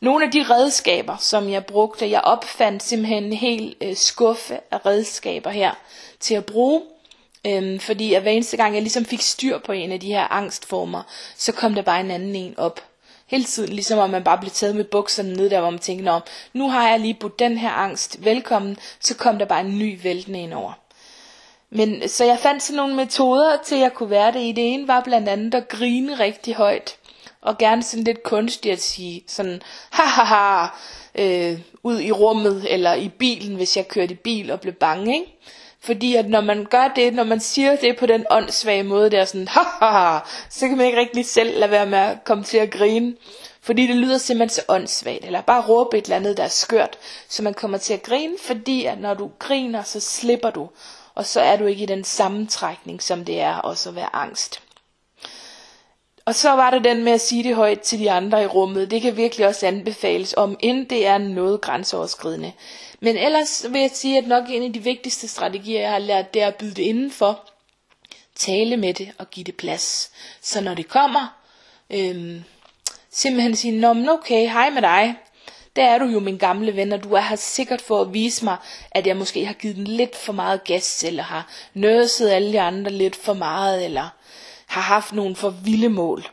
Nogle 0.00 0.24
af 0.24 0.30
de 0.30 0.42
redskaber, 0.42 1.16
som 1.16 1.50
jeg 1.50 1.66
brugte, 1.66 2.10
jeg 2.10 2.20
opfandt 2.20 2.82
simpelthen 2.82 3.24
en 3.24 3.32
hel 3.32 3.76
øh, 3.80 3.96
skuffe 3.96 4.60
af 4.70 4.86
redskaber 4.86 5.50
her 5.50 5.74
til 6.20 6.34
at 6.34 6.46
bruge. 6.46 6.82
Øhm, 7.46 7.80
fordi 7.80 8.14
at 8.14 8.22
hver 8.22 8.30
eneste 8.30 8.56
gang 8.56 8.74
jeg 8.74 8.82
ligesom 8.82 9.04
fik 9.04 9.20
styr 9.20 9.58
på 9.58 9.72
en 9.72 9.92
af 9.92 10.00
de 10.00 10.06
her 10.06 10.32
angstformer, 10.32 11.02
så 11.36 11.52
kom 11.52 11.74
der 11.74 11.82
bare 11.82 12.00
en 12.00 12.10
anden 12.10 12.36
en 12.36 12.58
op. 12.58 12.84
Hele 13.26 13.44
tiden, 13.44 13.72
ligesom 13.72 13.98
om 13.98 14.10
man 14.10 14.24
bare 14.24 14.38
blev 14.38 14.50
taget 14.50 14.76
med 14.76 14.84
bukserne 14.84 15.32
ned 15.32 15.50
der, 15.50 15.60
hvor 15.60 15.70
man 15.70 15.78
tænkte, 15.78 16.10
om 16.10 16.22
nu 16.52 16.68
har 16.68 16.88
jeg 16.88 17.00
lige 17.00 17.14
budt 17.20 17.38
den 17.38 17.58
her 17.58 17.70
angst 17.70 18.24
velkommen, 18.24 18.76
så 19.00 19.16
kom 19.16 19.38
der 19.38 19.44
bare 19.44 19.60
en 19.60 19.78
ny 19.78 20.02
væltende 20.02 20.42
ind 20.42 20.54
over. 20.54 20.72
Men 21.70 22.02
øh, 22.02 22.08
så 22.08 22.24
jeg 22.24 22.38
fandt 22.38 22.62
sådan 22.62 22.76
nogle 22.76 22.94
metoder 22.94 23.56
til 23.64 23.74
at 23.74 23.80
jeg 23.80 23.94
kunne 23.94 24.10
være 24.10 24.32
det 24.32 24.40
i. 24.40 24.52
Det 24.52 24.74
ene 24.74 24.88
var 24.88 25.00
blandt 25.00 25.28
andet 25.28 25.54
at 25.54 25.68
grine 25.68 26.14
rigtig 26.14 26.54
højt. 26.54 26.96
Og 27.42 27.58
gerne 27.58 27.82
sådan 27.82 28.04
lidt 28.04 28.22
kunstigt 28.22 28.72
at 28.72 28.82
sige 28.82 29.24
sådan, 29.26 29.62
ha 29.90 30.02
ha 30.02 30.22
ha, 30.24 30.66
øh, 31.14 31.60
ud 31.82 32.00
i 32.00 32.12
rummet 32.12 32.66
eller 32.68 32.94
i 32.94 33.08
bilen, 33.08 33.56
hvis 33.56 33.76
jeg 33.76 33.88
kørte 33.88 34.12
i 34.12 34.16
bil 34.16 34.50
og 34.50 34.60
blev 34.60 34.74
bange, 34.74 35.14
ikke? 35.14 35.36
Fordi 35.82 36.14
at 36.14 36.28
når 36.28 36.40
man 36.40 36.64
gør 36.64 36.88
det, 36.96 37.14
når 37.14 37.24
man 37.24 37.40
siger 37.40 37.76
det 37.76 37.98
på 37.98 38.06
den 38.06 38.26
åndssvage 38.30 38.82
måde, 38.82 39.10
der, 39.10 39.20
er 39.20 39.24
sådan, 39.24 39.48
ha 39.48 39.60
ha 39.80 39.90
ha, 39.90 40.18
så 40.50 40.68
kan 40.68 40.76
man 40.76 40.86
ikke 40.86 40.98
rigtig 40.98 41.26
selv 41.26 41.58
lade 41.58 41.70
være 41.70 41.86
med 41.86 41.98
at 41.98 42.24
komme 42.24 42.44
til 42.44 42.58
at 42.58 42.70
grine. 42.70 43.16
Fordi 43.60 43.86
det 43.86 43.96
lyder 43.96 44.18
simpelthen 44.18 44.54
så 44.54 44.62
åndssvagt, 44.68 45.24
eller 45.24 45.40
bare 45.40 45.64
råbe 45.68 45.98
et 45.98 46.04
eller 46.04 46.16
andet, 46.16 46.36
der 46.36 46.42
er 46.42 46.48
skørt, 46.48 46.98
så 47.28 47.42
man 47.42 47.54
kommer 47.54 47.78
til 47.78 47.92
at 47.94 48.02
grine, 48.02 48.34
fordi 48.46 48.84
at 48.84 49.00
når 49.00 49.14
du 49.14 49.30
griner, 49.38 49.82
så 49.82 50.00
slipper 50.00 50.50
du, 50.50 50.68
og 51.14 51.26
så 51.26 51.40
er 51.40 51.56
du 51.56 51.66
ikke 51.66 51.82
i 51.82 51.86
den 51.86 52.04
sammentrækning, 52.04 53.02
som 53.02 53.24
det 53.24 53.40
er 53.40 53.54
også 53.54 53.88
at 53.88 53.94
være 53.94 54.16
angst. 54.16 54.60
Og 56.24 56.34
så 56.34 56.50
var 56.50 56.70
det 56.70 56.84
den 56.84 57.04
med 57.04 57.12
at 57.12 57.20
sige 57.20 57.44
det 57.44 57.56
højt 57.56 57.80
til 57.80 57.98
de 57.98 58.10
andre 58.10 58.42
i 58.42 58.46
rummet. 58.46 58.90
Det 58.90 59.02
kan 59.02 59.16
virkelig 59.16 59.46
også 59.46 59.66
anbefales, 59.66 60.34
om 60.36 60.56
end 60.60 60.86
det 60.86 61.06
er 61.06 61.18
noget 61.18 61.60
grænseoverskridende. 61.60 62.52
Men 63.00 63.16
ellers 63.16 63.66
vil 63.70 63.80
jeg 63.80 63.90
sige, 63.94 64.18
at 64.18 64.26
nok 64.26 64.44
en 64.48 64.62
af 64.62 64.72
de 64.72 64.82
vigtigste 64.82 65.28
strategier, 65.28 65.80
jeg 65.80 65.90
har 65.90 65.98
lært, 65.98 66.34
det 66.34 66.42
er 66.42 66.46
at 66.46 66.54
byde 66.54 66.74
det 66.74 66.82
indenfor. 66.82 67.50
Tale 68.36 68.76
med 68.76 68.94
det 68.94 69.12
og 69.18 69.30
give 69.30 69.44
det 69.44 69.56
plads. 69.56 70.10
Så 70.40 70.60
når 70.60 70.74
det 70.74 70.88
kommer, 70.88 71.36
øhm, 71.90 72.44
simpelthen 73.10 73.56
sige, 73.56 73.80
Nå, 73.80 73.92
men 73.92 74.08
okay, 74.08 74.48
hej 74.48 74.70
med 74.70 74.82
dig. 74.82 75.14
Der 75.76 75.84
er 75.84 75.98
du 75.98 76.04
jo 76.04 76.20
min 76.20 76.38
gamle 76.38 76.76
ven, 76.76 76.92
og 76.92 77.04
du 77.04 77.12
er 77.12 77.20
her 77.20 77.36
sikkert 77.36 77.80
for 77.80 78.00
at 78.00 78.14
vise 78.14 78.44
mig, 78.44 78.56
at 78.90 79.06
jeg 79.06 79.16
måske 79.16 79.46
har 79.46 79.54
givet 79.54 79.76
den 79.76 79.86
lidt 79.86 80.16
for 80.16 80.32
meget 80.32 80.64
gas, 80.64 81.04
eller 81.04 81.22
har 81.22 81.48
nødset 81.74 82.30
alle 82.30 82.52
de 82.52 82.60
andre 82.60 82.90
lidt 82.90 83.16
for 83.16 83.32
meget, 83.32 83.84
eller 83.84 84.08
har 84.70 84.80
haft 84.80 85.12
nogle 85.12 85.36
for 85.36 85.50
vilde 85.50 85.88
mål. 85.88 86.24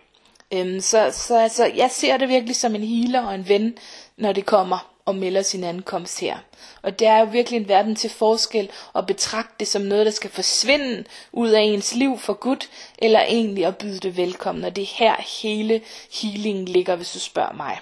Øhm, 0.54 0.82
så, 0.82 1.10
så 1.14 1.40
altså, 1.40 1.72
jeg 1.76 1.92
ser 1.92 2.18
det 2.18 2.30
virkelig 2.30 2.56
som 2.56 2.76
en 2.76 2.84
healer 2.84 3.28
og 3.28 3.36
en 3.36 3.50
ven, 3.50 3.78
når 4.18 4.34
det 4.34 4.46
kommer 4.46 4.92
og 5.06 5.16
melder 5.16 5.42
sin 5.42 5.64
ankomst 5.64 6.20
her. 6.20 6.38
Og 6.82 7.00
det 7.00 7.08
er 7.08 7.20
jo 7.20 7.26
virkelig 7.26 7.58
en 7.58 7.68
verden 7.68 7.96
til 7.96 8.10
forskel 8.10 8.70
at 8.96 9.06
betragte 9.06 9.54
det 9.60 9.68
som 9.68 9.82
noget, 9.82 10.06
der 10.06 10.12
skal 10.12 10.30
forsvinde 10.30 11.04
ud 11.32 11.50
af 11.50 11.62
ens 11.62 11.96
liv 11.96 12.18
for 12.18 12.34
Gud, 12.34 12.68
eller 12.98 13.22
egentlig 13.22 13.66
at 13.66 13.78
byde 13.78 14.00
det 14.00 14.18
velkommen. 14.18 14.66
Og 14.66 14.76
det 14.76 14.82
er 14.82 14.96
her 14.98 15.16
hele 15.42 15.82
healingen 16.22 16.66
ligger, 16.66 16.96
hvis 16.96 17.12
du 17.12 17.20
spørger 17.20 17.54
mig. 17.54 17.80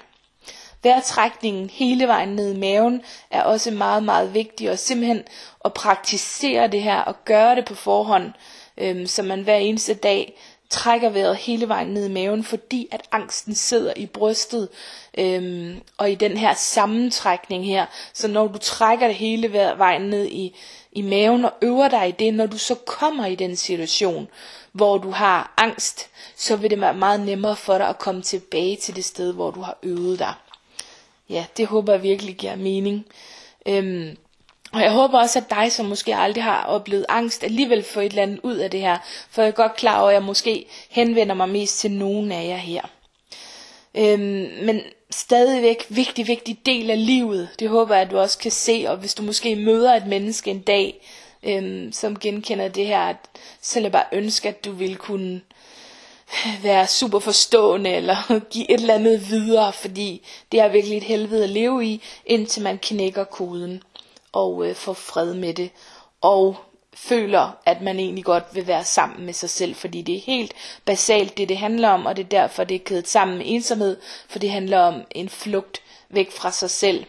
Vejrtrækningen 0.84 1.70
hele 1.70 2.08
vejen 2.08 2.30
ned 2.30 2.54
i 2.54 2.58
maven 2.58 3.02
er 3.32 3.44
også 3.44 3.72
meget, 3.72 4.04
meget 4.04 4.34
vigtig, 4.34 4.72
og 4.72 4.80
simpelthen 4.80 5.24
at 5.65 5.74
praktisere 5.74 6.68
det 6.68 6.82
her 6.82 7.02
og 7.02 7.26
gøre 7.26 7.56
det 7.56 7.65
på 7.65 7.76
forhånd, 7.76 8.34
øhm, 8.77 9.05
som 9.07 9.25
man 9.25 9.41
hver 9.41 9.57
eneste 9.57 9.93
dag 9.93 10.38
trækker 10.69 11.09
vejret 11.09 11.35
hele 11.35 11.67
vejen 11.67 11.88
ned 11.88 12.05
i 12.05 12.11
maven, 12.11 12.43
fordi 12.43 12.88
at 12.91 13.01
angsten 13.11 13.55
sidder 13.55 13.93
i 13.95 14.05
brystet 14.05 14.69
øhm, 15.17 15.81
og 15.97 16.11
i 16.11 16.15
den 16.15 16.38
her 16.38 16.53
sammentrækning 16.53 17.65
her. 17.65 17.85
Så 18.13 18.27
når 18.27 18.47
du 18.47 18.57
trækker 18.57 19.07
det 19.07 19.15
hele 19.15 19.53
vejen 19.53 20.01
ned 20.01 20.25
i, 20.25 20.55
i 20.91 21.01
maven 21.01 21.45
og 21.45 21.53
øver 21.61 21.88
dig 21.88 22.07
i 22.07 22.11
det, 22.11 22.33
når 22.33 22.45
du 22.45 22.57
så 22.57 22.75
kommer 22.75 23.25
i 23.25 23.35
den 23.35 23.55
situation, 23.55 24.27
hvor 24.71 24.97
du 24.97 25.11
har 25.11 25.53
angst, 25.57 26.09
så 26.35 26.55
vil 26.55 26.69
det 26.69 26.81
være 26.81 26.93
meget 26.93 27.19
nemmere 27.19 27.55
for 27.55 27.77
dig 27.77 27.88
at 27.88 27.99
komme 27.99 28.21
tilbage 28.21 28.75
til 28.75 28.95
det 28.95 29.05
sted, 29.05 29.33
hvor 29.33 29.51
du 29.51 29.61
har 29.61 29.77
øvet 29.83 30.19
dig. 30.19 30.33
Ja, 31.29 31.45
det 31.57 31.67
håber 31.67 31.93
jeg 31.93 32.03
virkelig 32.03 32.35
giver 32.35 32.55
mening. 32.55 33.05
Øhm, 33.65 34.17
og 34.75 34.81
jeg 34.81 34.91
håber 34.91 35.19
også, 35.19 35.39
at 35.39 35.49
dig, 35.49 35.71
som 35.71 35.85
måske 35.85 36.15
aldrig 36.15 36.43
har 36.43 36.65
oplevet 36.65 37.05
angst, 37.09 37.43
alligevel 37.43 37.83
får 37.83 38.01
et 38.01 38.05
eller 38.05 38.23
andet 38.23 38.39
ud 38.43 38.55
af 38.55 38.71
det 38.71 38.79
her. 38.79 38.97
For 39.29 39.41
jeg 39.41 39.49
er 39.49 39.53
godt 39.53 39.75
klar 39.75 39.99
over, 39.99 40.09
at 40.09 40.13
jeg 40.13 40.23
måske 40.23 40.65
henvender 40.89 41.35
mig 41.35 41.49
mest 41.49 41.79
til 41.79 41.91
nogen 41.91 42.31
af 42.31 42.47
jer 42.47 42.57
her. 42.57 42.81
Øhm, 43.97 44.49
men 44.63 44.81
stadigvæk 45.11 45.85
vigtig, 45.89 46.27
vigtig 46.27 46.65
del 46.65 46.91
af 46.91 47.05
livet. 47.05 47.49
Det 47.59 47.69
håber 47.69 47.95
jeg, 47.95 48.03
at 48.05 48.11
du 48.11 48.17
også 48.17 48.38
kan 48.38 48.51
se. 48.51 48.85
Og 48.88 48.97
hvis 48.97 49.13
du 49.13 49.23
måske 49.23 49.55
møder 49.55 49.95
et 49.95 50.07
menneske 50.07 50.51
en 50.51 50.61
dag, 50.61 51.07
øhm, 51.43 51.91
som 51.91 52.19
genkender 52.19 52.67
det 52.67 52.88
her, 52.88 53.01
at 53.01 53.17
så 53.61 53.79
jeg 53.79 53.91
bare 53.91 54.05
ønske, 54.11 54.49
at 54.49 54.65
du 54.65 54.71
ville 54.71 54.95
kunne 54.95 55.41
være 56.63 56.88
super 56.88 57.19
forstående 57.19 57.89
eller 57.89 58.39
give 58.51 58.71
et 58.71 58.79
eller 58.79 58.93
andet 58.93 59.29
videre, 59.29 59.73
fordi 59.73 60.21
det 60.51 60.59
er 60.59 60.67
virkelig 60.67 60.97
et 60.97 61.03
helvede 61.03 61.43
at 61.43 61.49
leve 61.49 61.85
i, 61.85 62.01
indtil 62.25 62.63
man 62.63 62.77
knækker 62.77 63.23
koden 63.23 63.83
og 64.36 64.67
øh, 64.67 64.76
får 64.76 64.93
fred 64.93 65.34
med 65.34 65.54
det, 65.54 65.69
og 66.21 66.56
føler, 66.93 67.58
at 67.65 67.82
man 67.82 68.00
egentlig 68.00 68.26
godt 68.26 68.43
vil 68.54 68.67
være 68.67 68.84
sammen 68.84 69.26
med 69.26 69.34
sig 69.34 69.50
selv, 69.50 69.76
fordi 69.76 70.02
det 70.02 70.15
er 70.15 70.19
helt 70.19 70.54
basalt 70.86 71.38
det, 71.38 71.50
det 71.50 71.58
handler 71.58 71.89
om, 71.89 72.06
og 72.06 72.15
det 72.17 72.24
er 72.24 72.30
derfor, 72.30 72.63
det 72.63 72.76
er 72.76 72.86
kædet 72.86 73.08
sammen 73.08 73.38
med 73.38 73.45
ensomhed, 73.48 73.98
for 74.30 74.39
det 74.39 74.52
handler 74.52 74.80
om 74.80 75.02
en 75.12 75.30
flugt 75.30 75.82
væk 76.10 76.32
fra 76.32 76.52
sig 76.52 76.69
selv. 76.69 77.06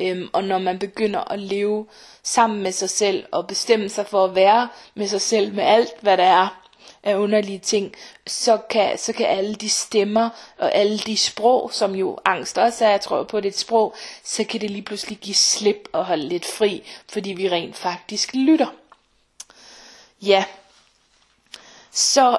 Øhm, 0.00 0.28
og 0.32 0.44
når 0.44 0.58
man 0.58 0.78
begynder 0.78 1.32
at 1.32 1.38
leve 1.38 1.86
sammen 2.22 2.62
med 2.62 2.72
sig 2.72 2.90
selv, 2.90 3.24
og 3.30 3.46
bestemme 3.46 3.88
sig 3.88 4.06
for 4.06 4.24
at 4.24 4.34
være 4.34 4.68
med 4.94 5.06
sig 5.06 5.20
selv, 5.20 5.54
med 5.54 5.64
alt 5.64 5.92
hvad 6.00 6.16
der 6.16 6.24
er, 6.24 6.61
af 7.02 7.16
underlige 7.16 7.58
ting, 7.58 7.94
så 8.26 8.58
kan, 8.70 8.98
så 8.98 9.12
kan 9.12 9.26
alle 9.26 9.54
de 9.54 9.68
stemmer 9.68 10.30
og 10.58 10.74
alle 10.74 10.98
de 10.98 11.16
sprog, 11.16 11.70
som 11.72 11.94
jo 11.94 12.18
angst 12.24 12.58
også 12.58 12.84
er, 12.84 12.90
jeg 12.90 13.00
tror 13.00 13.22
på 13.22 13.40
det 13.40 13.48
et 13.48 13.58
sprog, 13.58 13.94
så 14.24 14.44
kan 14.44 14.60
det 14.60 14.70
lige 14.70 14.82
pludselig 14.82 15.18
give 15.18 15.34
slip 15.34 15.88
og 15.92 16.04
holde 16.04 16.28
lidt 16.28 16.44
fri, 16.44 16.82
fordi 17.12 17.32
vi 17.32 17.48
rent 17.48 17.76
faktisk 17.76 18.34
lytter. 18.34 18.66
Ja, 20.22 20.44
så 21.90 22.38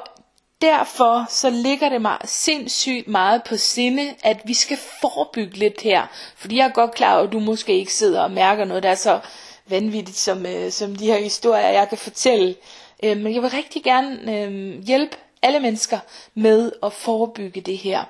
derfor 0.61 1.25
så 1.29 1.49
ligger 1.49 1.89
det 1.89 2.01
mig 2.01 2.17
sindssygt 2.25 3.07
meget 3.07 3.43
på 3.43 3.57
sinde, 3.57 4.15
at 4.23 4.41
vi 4.45 4.53
skal 4.53 4.77
forebygge 5.01 5.57
lidt 5.57 5.81
her. 5.81 6.07
Fordi 6.35 6.57
jeg 6.57 6.65
er 6.65 6.71
godt 6.71 6.95
klar 6.95 7.15
over, 7.15 7.27
at 7.27 7.33
du 7.33 7.39
måske 7.39 7.73
ikke 7.73 7.93
sidder 7.93 8.21
og 8.21 8.31
mærker 8.31 8.65
noget, 8.65 8.83
der 8.83 8.89
er 8.89 8.95
så 8.95 9.19
vanvittigt, 9.65 10.17
som, 10.17 10.45
øh, 10.45 10.71
som 10.71 10.95
de 10.95 11.05
her 11.05 11.17
historier, 11.17 11.69
jeg 11.69 11.89
kan 11.89 11.97
fortælle. 11.97 12.55
Øh, 13.03 13.17
men 13.17 13.33
jeg 13.33 13.41
vil 13.41 13.49
rigtig 13.49 13.83
gerne 13.83 14.37
øh, 14.37 14.83
hjælpe 14.83 15.17
alle 15.41 15.59
mennesker 15.59 15.99
med 16.33 16.71
at 16.83 16.93
forebygge 16.93 17.61
det 17.61 17.77
her. 17.77 18.03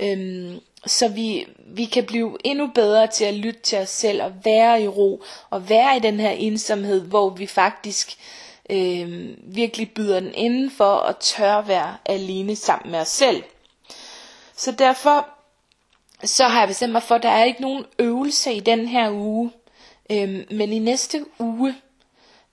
Øh, 0.00 0.56
så 0.86 1.08
vi, 1.08 1.46
vi 1.58 1.84
kan 1.84 2.04
blive 2.04 2.36
endnu 2.44 2.70
bedre 2.74 3.06
til 3.06 3.24
at 3.24 3.34
lytte 3.34 3.60
til 3.60 3.78
os 3.78 3.88
selv 3.88 4.22
og 4.22 4.32
være 4.44 4.82
i 4.82 4.88
ro 4.88 5.22
og 5.50 5.68
være 5.68 5.96
i 5.96 6.00
den 6.00 6.20
her 6.20 6.30
ensomhed, 6.30 7.00
hvor 7.00 7.30
vi 7.30 7.46
faktisk 7.46 8.16
øh, 8.70 9.28
virkelig 9.38 9.90
byder 9.90 10.20
den 10.20 10.34
indenfor 10.34 10.84
og 10.84 11.18
tør 11.18 11.60
være 11.60 11.96
alene 12.06 12.56
sammen 12.56 12.92
med 12.92 13.00
os 13.00 13.08
selv. 13.08 13.42
Så 14.56 14.72
derfor 14.72 15.28
så 16.24 16.44
har 16.48 16.58
jeg 16.58 16.68
bestemt 16.68 16.92
mig 16.92 17.02
for, 17.02 17.14
at 17.14 17.22
der 17.22 17.28
er 17.28 17.44
ikke 17.44 17.62
nogen 17.62 17.84
øvelse 17.98 18.54
i 18.54 18.60
den 18.60 18.88
her 18.88 19.10
uge. 19.10 19.50
Øh, 20.10 20.44
men 20.50 20.72
i 20.72 20.78
næste 20.78 21.24
uge, 21.38 21.74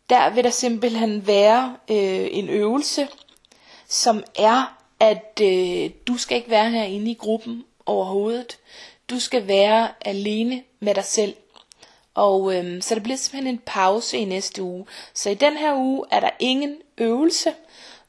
der 0.10 0.30
vil 0.30 0.43
der 0.43 0.50
simpelthen 0.50 1.28
være 1.28 1.78
øh, 1.89 2.28
en 2.32 2.50
øvelse, 2.50 3.08
som 3.88 4.24
er, 4.36 4.78
at 5.00 5.41
øh, 5.41 5.89
du 6.08 6.17
skal 6.17 6.38
ikke 6.38 6.50
være 6.50 6.69
herinde 6.69 7.12
i 7.12 7.13
gruppen 7.19 7.65
overhovedet. 7.86 8.58
Du 9.10 9.19
skal 9.19 9.48
være 9.48 9.88
alene 10.02 10.63
med 10.80 10.95
dig 10.95 11.06
selv. 11.06 11.36
Og 12.13 12.56
øh, 12.56 12.82
så 12.82 12.95
det 12.95 13.04
bliver 13.04 13.17
simpelthen 13.17 13.56
en 13.56 13.62
pause 13.65 14.17
i 14.17 14.26
næste 14.26 14.63
uge. 14.63 14.86
Så 15.13 15.30
i 15.30 15.34
den 15.34 15.58
her 15.58 15.76
uge 15.76 16.06
er 16.12 16.19
der 16.19 16.30
ingen 16.39 16.78
øvelse, 16.98 17.54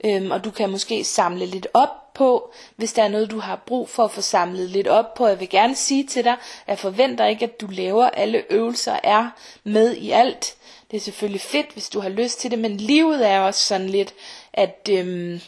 øh, 0.04 0.30
og 0.30 0.44
du 0.44 0.50
kan 0.50 0.70
måske 0.70 1.04
samle 1.04 1.46
lidt 1.46 1.66
op 1.74 2.14
på, 2.14 2.50
hvis 2.76 2.92
der 2.92 3.02
er 3.02 3.08
noget, 3.08 3.30
du 3.30 3.38
har 3.38 3.56
brug 3.66 3.88
for 3.88 4.04
at 4.04 4.10
få 4.10 4.20
samlet 4.20 4.70
lidt 4.70 4.88
op 4.88 5.14
på. 5.14 5.26
Jeg 5.26 5.40
vil 5.40 5.48
gerne 5.48 5.76
sige 5.76 6.06
til 6.06 6.24
dig, 6.24 6.32
at 6.32 6.68
jeg 6.68 6.78
forventer 6.78 7.26
ikke, 7.26 7.44
at 7.44 7.60
du 7.60 7.66
laver 7.70 8.10
alle 8.10 8.44
øvelser 8.50 8.96
er 9.02 9.28
med 9.64 9.96
i 9.96 10.10
alt. 10.10 10.54
Det 10.90 10.96
er 10.96 11.00
selvfølgelig 11.00 11.40
fedt, 11.40 11.72
hvis 11.72 11.88
du 11.88 12.00
har 12.00 12.08
lyst 12.08 12.40
til 12.40 12.50
det, 12.50 12.58
men 12.58 12.76
livet 12.76 13.28
er 13.28 13.40
også 13.40 13.66
sådan 13.66 13.86
lidt, 13.86 14.14
at, 14.52 14.88
øhm, 14.90 15.40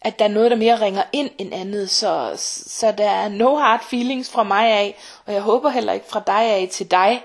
at 0.00 0.18
der 0.18 0.24
er 0.24 0.28
noget, 0.28 0.50
der 0.50 0.56
mere 0.56 0.80
ringer 0.80 1.02
ind 1.12 1.30
end 1.38 1.54
andet. 1.54 1.90
Så, 1.90 2.32
så 2.66 2.92
der 2.92 3.10
er 3.10 3.28
no 3.28 3.56
hard 3.56 3.84
feelings 3.90 4.30
fra 4.30 4.42
mig 4.42 4.66
af, 4.68 4.96
og 5.26 5.32
jeg 5.32 5.42
håber 5.42 5.70
heller 5.70 5.92
ikke 5.92 6.06
fra 6.08 6.22
dig 6.26 6.42
af 6.42 6.68
til 6.72 6.90
dig. 6.90 7.22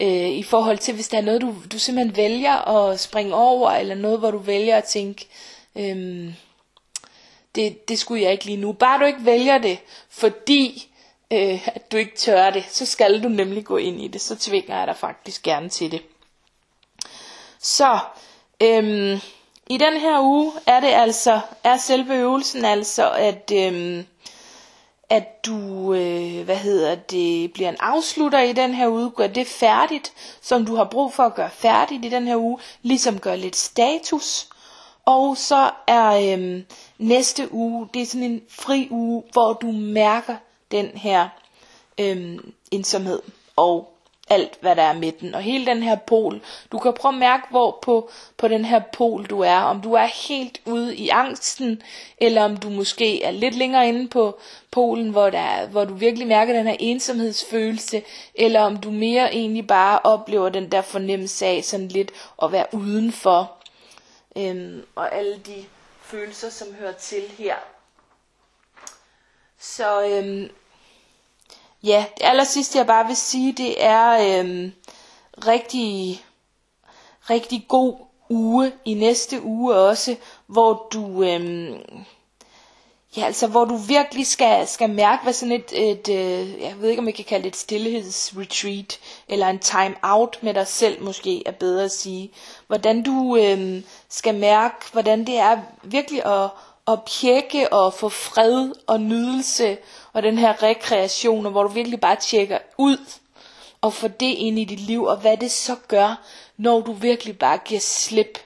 Øh, 0.00 0.28
I 0.30 0.42
forhold 0.42 0.78
til, 0.78 0.94
hvis 0.94 1.08
der 1.08 1.18
er 1.18 1.22
noget, 1.22 1.40
du, 1.40 1.54
du 1.72 1.78
simpelthen 1.78 2.16
vælger 2.16 2.68
at 2.68 3.00
springe 3.00 3.34
over, 3.34 3.70
eller 3.70 3.94
noget, 3.94 4.18
hvor 4.18 4.30
du 4.30 4.38
vælger 4.38 4.76
at 4.76 4.84
tænke, 4.84 5.28
øhm, 5.76 6.34
det, 7.54 7.88
det 7.88 7.98
skulle 7.98 8.22
jeg 8.22 8.32
ikke 8.32 8.44
lige 8.44 8.56
nu. 8.56 8.72
Bare 8.72 9.00
du 9.00 9.04
ikke 9.04 9.24
vælger 9.24 9.58
det, 9.58 9.78
fordi 10.08 10.88
øh, 11.32 11.68
at 11.68 11.92
du 11.92 11.96
ikke 11.96 12.16
tør 12.16 12.50
det, 12.50 12.64
så 12.68 12.86
skal 12.86 13.22
du 13.22 13.28
nemlig 13.28 13.64
gå 13.64 13.76
ind 13.76 14.00
i 14.00 14.08
det. 14.08 14.20
Så 14.20 14.36
tvinger 14.36 14.78
jeg 14.78 14.86
dig 14.86 14.96
faktisk 14.96 15.42
gerne 15.42 15.68
til 15.68 15.92
det. 15.92 16.02
Så 17.58 17.98
øhm, 18.60 19.18
i 19.70 19.78
den 19.78 20.00
her 20.00 20.20
uge 20.20 20.52
er 20.66 20.80
det 20.80 20.88
altså 20.92 21.40
er 21.64 21.76
selve 21.76 22.14
øvelsen 22.14 22.64
altså 22.64 23.10
at 23.10 23.52
øhm, 23.54 24.06
at 25.10 25.46
du, 25.46 25.92
øh, 25.94 26.44
hvad 26.44 26.56
hedder 26.56 26.94
det, 26.94 27.52
bliver 27.52 27.68
en 27.68 27.76
afslutter 27.80 28.40
i 28.40 28.52
den 28.52 28.74
her 28.74 28.88
uge, 28.88 29.10
gør 29.10 29.26
det 29.26 29.46
færdigt, 29.46 30.12
som 30.40 30.66
du 30.66 30.74
har 30.74 30.84
brug 30.84 31.14
for 31.14 31.22
at 31.22 31.34
gøre 31.34 31.50
færdigt 31.50 32.04
i 32.04 32.08
den 32.08 32.26
her 32.26 32.36
uge, 32.36 32.58
ligesom 32.82 33.18
gør 33.18 33.36
lidt 33.36 33.56
status, 33.56 34.48
og 35.06 35.36
så 35.36 35.70
er 35.86 36.32
øhm, 36.32 36.64
næste 36.98 37.54
uge, 37.54 37.88
det 37.94 38.02
er 38.02 38.06
sådan 38.06 38.30
en 38.30 38.42
fri 38.48 38.88
uge, 38.90 39.22
hvor 39.32 39.52
du 39.52 39.72
mærker 39.72 40.36
den 40.70 40.86
her 40.86 41.28
øhm, 42.00 42.52
ensomhed 42.70 43.22
og 43.56 43.94
alt, 44.30 44.58
hvad 44.60 44.76
der 44.76 44.82
er 44.82 44.92
med 44.92 45.12
den. 45.12 45.34
Og 45.34 45.42
hele 45.42 45.66
den 45.66 45.82
her 45.82 45.96
pol. 45.96 46.40
Du 46.72 46.78
kan 46.78 46.92
prøve 46.92 47.14
at 47.14 47.18
mærke, 47.18 47.42
hvor 47.50 47.78
på, 47.82 48.10
på 48.36 48.48
den 48.48 48.64
her 48.64 48.80
pol 48.92 49.24
du 49.24 49.40
er. 49.40 49.56
Om 49.56 49.80
du 49.80 49.92
er 49.92 50.28
helt 50.28 50.60
ude 50.66 50.96
i 50.96 51.08
angsten, 51.08 51.82
eller 52.18 52.42
om 52.42 52.56
du 52.56 52.70
måske 52.70 53.22
er 53.22 53.30
lidt 53.30 53.54
længere 53.54 53.88
inde 53.88 54.08
på 54.08 54.38
polen, 54.70 55.10
hvor, 55.10 55.30
der 55.30 55.38
er, 55.38 55.66
hvor 55.66 55.84
du 55.84 55.94
virkelig 55.94 56.26
mærker 56.26 56.52
den 56.52 56.66
her 56.66 56.76
ensomhedsfølelse, 56.80 58.02
eller 58.34 58.60
om 58.60 58.76
du 58.76 58.90
mere 58.90 59.34
egentlig 59.34 59.66
bare 59.66 59.98
oplever 60.04 60.48
den 60.48 60.72
der 60.72 60.80
fornemmelse 60.80 61.46
af 61.46 61.64
sådan 61.64 61.88
lidt 61.88 62.10
at 62.42 62.52
være 62.52 62.66
udenfor. 62.72 63.52
Øhm, 64.36 64.86
og 64.94 65.14
alle 65.14 65.38
de 65.38 65.64
følelser, 66.02 66.50
som 66.50 66.74
hører 66.74 66.92
til 66.92 67.22
her. 67.38 67.56
Så 69.58 70.06
øhm, 70.06 70.50
Ja, 71.84 72.04
det 72.18 72.24
aller 72.26 72.44
sidste 72.44 72.78
jeg 72.78 72.86
bare 72.86 73.06
vil 73.06 73.16
sige, 73.16 73.52
det 73.52 73.84
er 73.84 74.38
øhm, 74.40 74.72
rigtig, 75.46 76.24
rigtig 77.30 77.64
god 77.68 77.96
uge 78.30 78.72
i 78.84 78.94
næste 78.94 79.42
uge 79.42 79.74
også, 79.74 80.16
hvor 80.46 80.88
du, 80.92 81.22
øhm, 81.24 81.74
ja, 83.16 83.24
altså, 83.24 83.46
hvor 83.46 83.64
du 83.64 83.76
virkelig 83.76 84.26
skal, 84.26 84.68
skal 84.68 84.90
mærke, 84.90 85.22
hvad 85.22 85.32
sådan 85.32 85.52
et, 85.52 85.90
et 85.90 86.08
øh, 86.08 86.60
jeg 86.62 86.74
ved 86.80 86.88
ikke 86.90 87.00
om 87.00 87.06
jeg 87.06 87.14
kan 87.14 87.24
kalde 87.24 87.42
det 87.44 87.48
et 87.50 87.56
stillhedsretreat, 87.56 88.98
eller 89.28 89.46
en 89.48 89.58
time 89.58 89.94
out 90.02 90.38
med 90.42 90.54
dig 90.54 90.66
selv 90.66 91.02
måske 91.02 91.42
er 91.46 91.52
bedre 91.52 91.84
at 91.84 91.92
sige. 91.92 92.30
Hvordan 92.66 93.02
du 93.02 93.36
øh, 93.36 93.82
skal 94.16 94.34
mærke, 94.34 94.74
hvordan 94.92 95.26
det 95.26 95.38
er 95.38 95.58
virkelig 95.82 96.24
at, 96.24 96.50
at 96.88 96.98
pjekke 97.20 97.72
og 97.72 97.94
få 97.94 98.08
fred 98.08 98.72
og 98.86 99.00
nydelse 99.00 99.78
og 100.12 100.22
den 100.22 100.38
her 100.38 100.62
rekreation, 100.62 101.50
hvor 101.50 101.62
du 101.62 101.68
virkelig 101.68 102.00
bare 102.00 102.16
tjekker 102.16 102.58
ud 102.78 102.96
og 103.80 103.92
får 103.92 104.08
det 104.08 104.26
ind 104.26 104.58
i 104.58 104.64
dit 104.64 104.80
liv, 104.80 105.04
og 105.04 105.16
hvad 105.16 105.36
det 105.36 105.50
så 105.50 105.76
gør, 105.88 106.22
når 106.56 106.80
du 106.80 106.92
virkelig 106.92 107.38
bare 107.38 107.58
giver 107.64 107.80
slip 107.80 108.38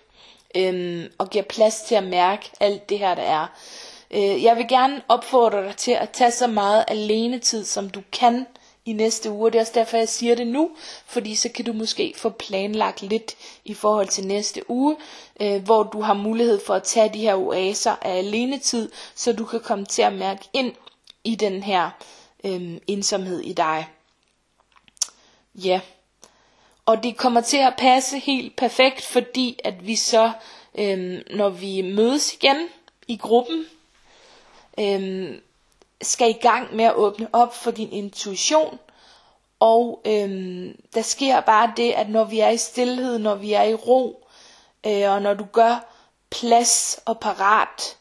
øhm, 0.55 1.07
og 1.19 1.31
giver 1.31 1.45
plads 1.45 1.81
til 1.81 1.95
at 1.95 2.05
mærke 2.05 2.51
alt 2.61 2.89
det 2.89 2.99
her, 2.99 3.15
der 3.15 3.23
er. 3.23 3.47
Øh, 4.11 4.43
jeg 4.43 4.57
vil 4.57 4.69
gerne 4.69 5.03
opfordre 5.09 5.65
dig 5.65 5.77
til 5.77 5.93
at 5.93 6.11
tage 6.11 6.31
så 6.31 6.47
meget 6.47 6.85
alene 6.89 7.39
tid, 7.39 7.65
som 7.65 7.91
du 7.91 8.03
kan 8.13 8.47
i 8.89 8.93
næste 8.93 9.31
uge. 9.31 9.51
Det 9.51 9.59
er 9.59 9.61
også 9.61 9.73
derfor, 9.75 9.97
jeg 9.97 10.09
siger 10.09 10.35
det 10.35 10.47
nu, 10.47 10.71
fordi 11.07 11.35
så 11.35 11.49
kan 11.49 11.65
du 11.65 11.73
måske 11.73 12.15
få 12.17 12.31
planlagt 12.31 13.03
lidt 13.03 13.37
i 13.65 13.75
forhold 13.75 14.09
til 14.09 14.27
næste 14.27 14.71
uge, 14.71 14.97
øh, 15.41 15.63
hvor 15.63 15.83
du 15.83 16.01
har 16.01 16.15
mulighed 16.15 16.61
for 16.67 16.75
at 16.75 16.83
tage 16.83 17.15
de 17.15 17.19
her 17.19 17.35
oaser 17.35 17.97
af 18.03 18.19
alenetid, 18.19 18.91
så 19.15 19.33
du 19.33 19.45
kan 19.45 19.61
komme 19.61 19.85
til 19.85 20.03
at 20.03 20.13
mærke 20.13 20.45
ind 20.53 20.73
i 21.25 21.35
den 21.35 21.63
her 21.63 21.91
øh, 22.45 22.77
ensomhed 22.87 23.41
i 23.41 23.53
dig. 23.53 23.89
Ja. 25.55 25.81
Og 26.87 27.03
det 27.03 27.17
kommer 27.17 27.41
til 27.41 27.57
at 27.57 27.75
passe 27.79 28.19
helt 28.19 28.57
perfekt, 28.57 29.05
fordi 29.05 29.59
at 29.65 29.87
vi 29.87 29.97
så, 29.97 30.33
øh, 30.79 31.23
når 31.31 31.49
vi 31.49 31.83
mødes 31.83 32.35
igen 32.35 32.69
i 33.09 33.17
gruppen, 33.17 33.65
øh, 34.81 35.39
skal 36.03 36.31
i 36.31 36.39
gang 36.41 36.77
med 36.77 36.85
at 36.85 36.95
åbne 36.95 37.29
op 37.33 37.55
for 37.55 37.71
din 37.71 37.93
intuition. 37.93 38.79
Og 39.61 40.03
øhm, 40.05 40.81
der 40.95 41.03
sker 41.03 41.41
bare 41.41 41.73
det, 41.77 41.93
at 41.93 42.09
når 42.09 42.25
vi 42.25 42.41
er 42.41 42.49
i 42.51 42.57
stillhed, 42.57 43.19
når 43.19 43.35
vi 43.35 43.53
er 43.53 43.63
i 43.63 43.75
ro, 43.75 44.27
øh, 44.87 45.11
og 45.11 45.23
når 45.23 45.35
du 45.35 45.45
gør 45.53 45.95
plads 46.31 47.01
og 47.07 47.19
parat 47.21 47.99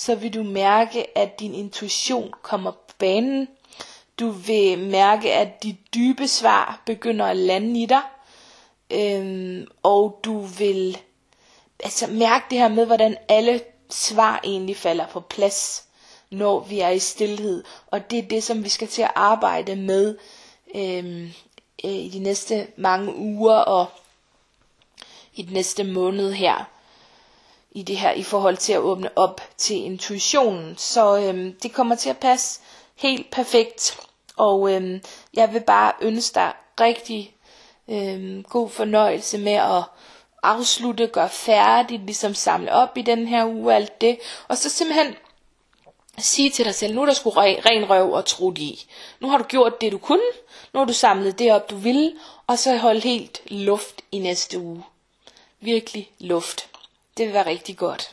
så 0.00 0.14
vil 0.14 0.34
du 0.34 0.42
mærke, 0.42 1.18
at 1.18 1.40
din 1.40 1.54
intuition 1.54 2.32
kommer 2.42 2.70
på 2.70 2.94
banen. 2.98 3.48
Du 4.18 4.30
vil 4.30 4.78
mærke, 4.78 5.32
at 5.32 5.62
de 5.62 5.76
dybe 5.94 6.28
svar 6.28 6.82
begynder 6.86 7.26
at 7.26 7.36
lande 7.36 7.82
i 7.82 7.86
dig. 7.86 8.02
Øhm, 8.90 9.66
og 9.82 10.20
du 10.24 10.40
vil 10.40 10.98
altså 11.84 12.06
mærke 12.06 12.44
det 12.50 12.58
her 12.58 12.68
med, 12.68 12.86
hvordan 12.86 13.16
alle 13.28 13.60
svar 13.90 14.40
egentlig 14.44 14.76
falder 14.76 15.06
på 15.06 15.20
plads, 15.20 15.84
når 16.30 16.60
vi 16.60 16.80
er 16.80 16.88
i 16.90 16.98
stillhed. 16.98 17.64
Og 17.90 18.10
det 18.10 18.18
er 18.18 18.22
det, 18.28 18.42
som 18.42 18.64
vi 18.64 18.68
skal 18.68 18.88
til 18.88 19.02
at 19.02 19.10
arbejde 19.14 19.76
med 19.76 20.18
øh, 20.74 21.22
øh, 21.84 21.90
i 21.90 22.08
de 22.08 22.18
næste 22.18 22.66
mange 22.76 23.16
uger 23.16 23.54
og 23.54 23.86
i 25.34 25.42
den 25.42 25.52
næste 25.52 25.84
måned 25.84 26.32
her 26.32 26.64
i 27.72 27.82
det 27.82 27.96
her 27.96 28.10
i 28.12 28.22
forhold 28.22 28.56
til 28.56 28.72
at 28.72 28.78
åbne 28.80 29.10
op 29.18 29.40
til 29.56 29.76
intuitionen. 29.84 30.74
Så 30.78 31.16
øhm, 31.20 31.52
det 31.62 31.72
kommer 31.72 31.94
til 31.94 32.10
at 32.10 32.18
passe 32.18 32.60
helt 32.96 33.30
perfekt. 33.30 34.00
Og 34.36 34.72
øhm, 34.72 35.00
jeg 35.34 35.52
vil 35.52 35.60
bare 35.60 35.92
ønske 36.00 36.34
dig 36.34 36.52
rigtig 36.80 37.34
øhm, 37.88 38.42
god 38.42 38.70
fornøjelse 38.70 39.38
med 39.38 39.52
at 39.52 39.82
afslutte, 40.42 41.06
gøre 41.06 41.28
færdigt, 41.28 42.02
ligesom 42.06 42.34
samle 42.34 42.72
op 42.72 42.96
i 42.98 43.02
den 43.02 43.28
her 43.28 43.46
uge, 43.46 43.74
alt 43.74 44.00
det. 44.00 44.18
Og 44.48 44.56
så 44.58 44.70
simpelthen 44.70 45.14
sige 46.20 46.50
til 46.50 46.64
dig 46.64 46.74
selv, 46.74 46.94
nu 46.94 47.02
er 47.02 47.06
der 47.06 47.12
sgu 47.12 47.30
ren 47.30 47.90
røv 47.90 48.12
og 48.12 48.26
tro 48.26 48.52
i. 48.56 48.84
Nu 49.20 49.28
har 49.30 49.38
du 49.38 49.44
gjort 49.44 49.80
det, 49.80 49.92
du 49.92 49.98
kunne. 49.98 50.30
Nu 50.72 50.80
har 50.80 50.84
du 50.84 50.92
samlet 50.92 51.38
det 51.38 51.52
op, 51.52 51.70
du 51.70 51.76
ville. 51.76 52.12
Og 52.46 52.58
så 52.58 52.76
hold 52.76 53.02
helt 53.02 53.40
luft 53.46 54.02
i 54.12 54.18
næste 54.18 54.58
uge. 54.58 54.82
Virkelig 55.60 56.10
luft. 56.18 56.68
Det 57.16 57.26
vil 57.26 57.34
være 57.34 57.46
rigtig 57.46 57.76
godt. 57.76 58.10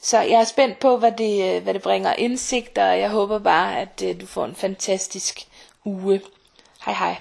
Så 0.00 0.20
jeg 0.20 0.40
er 0.40 0.44
spændt 0.44 0.78
på, 0.78 0.96
hvad 0.96 1.12
det, 1.12 1.62
hvad 1.62 1.74
det 1.74 1.82
bringer 1.82 2.14
indsigt, 2.14 2.78
og 2.78 3.00
jeg 3.00 3.10
håber 3.10 3.38
bare, 3.38 3.80
at 3.80 4.02
øh, 4.04 4.20
du 4.20 4.26
får 4.26 4.44
en 4.44 4.54
fantastisk 4.54 5.46
uge. 5.84 6.20
Hej 6.84 6.94
hej. 6.94 7.16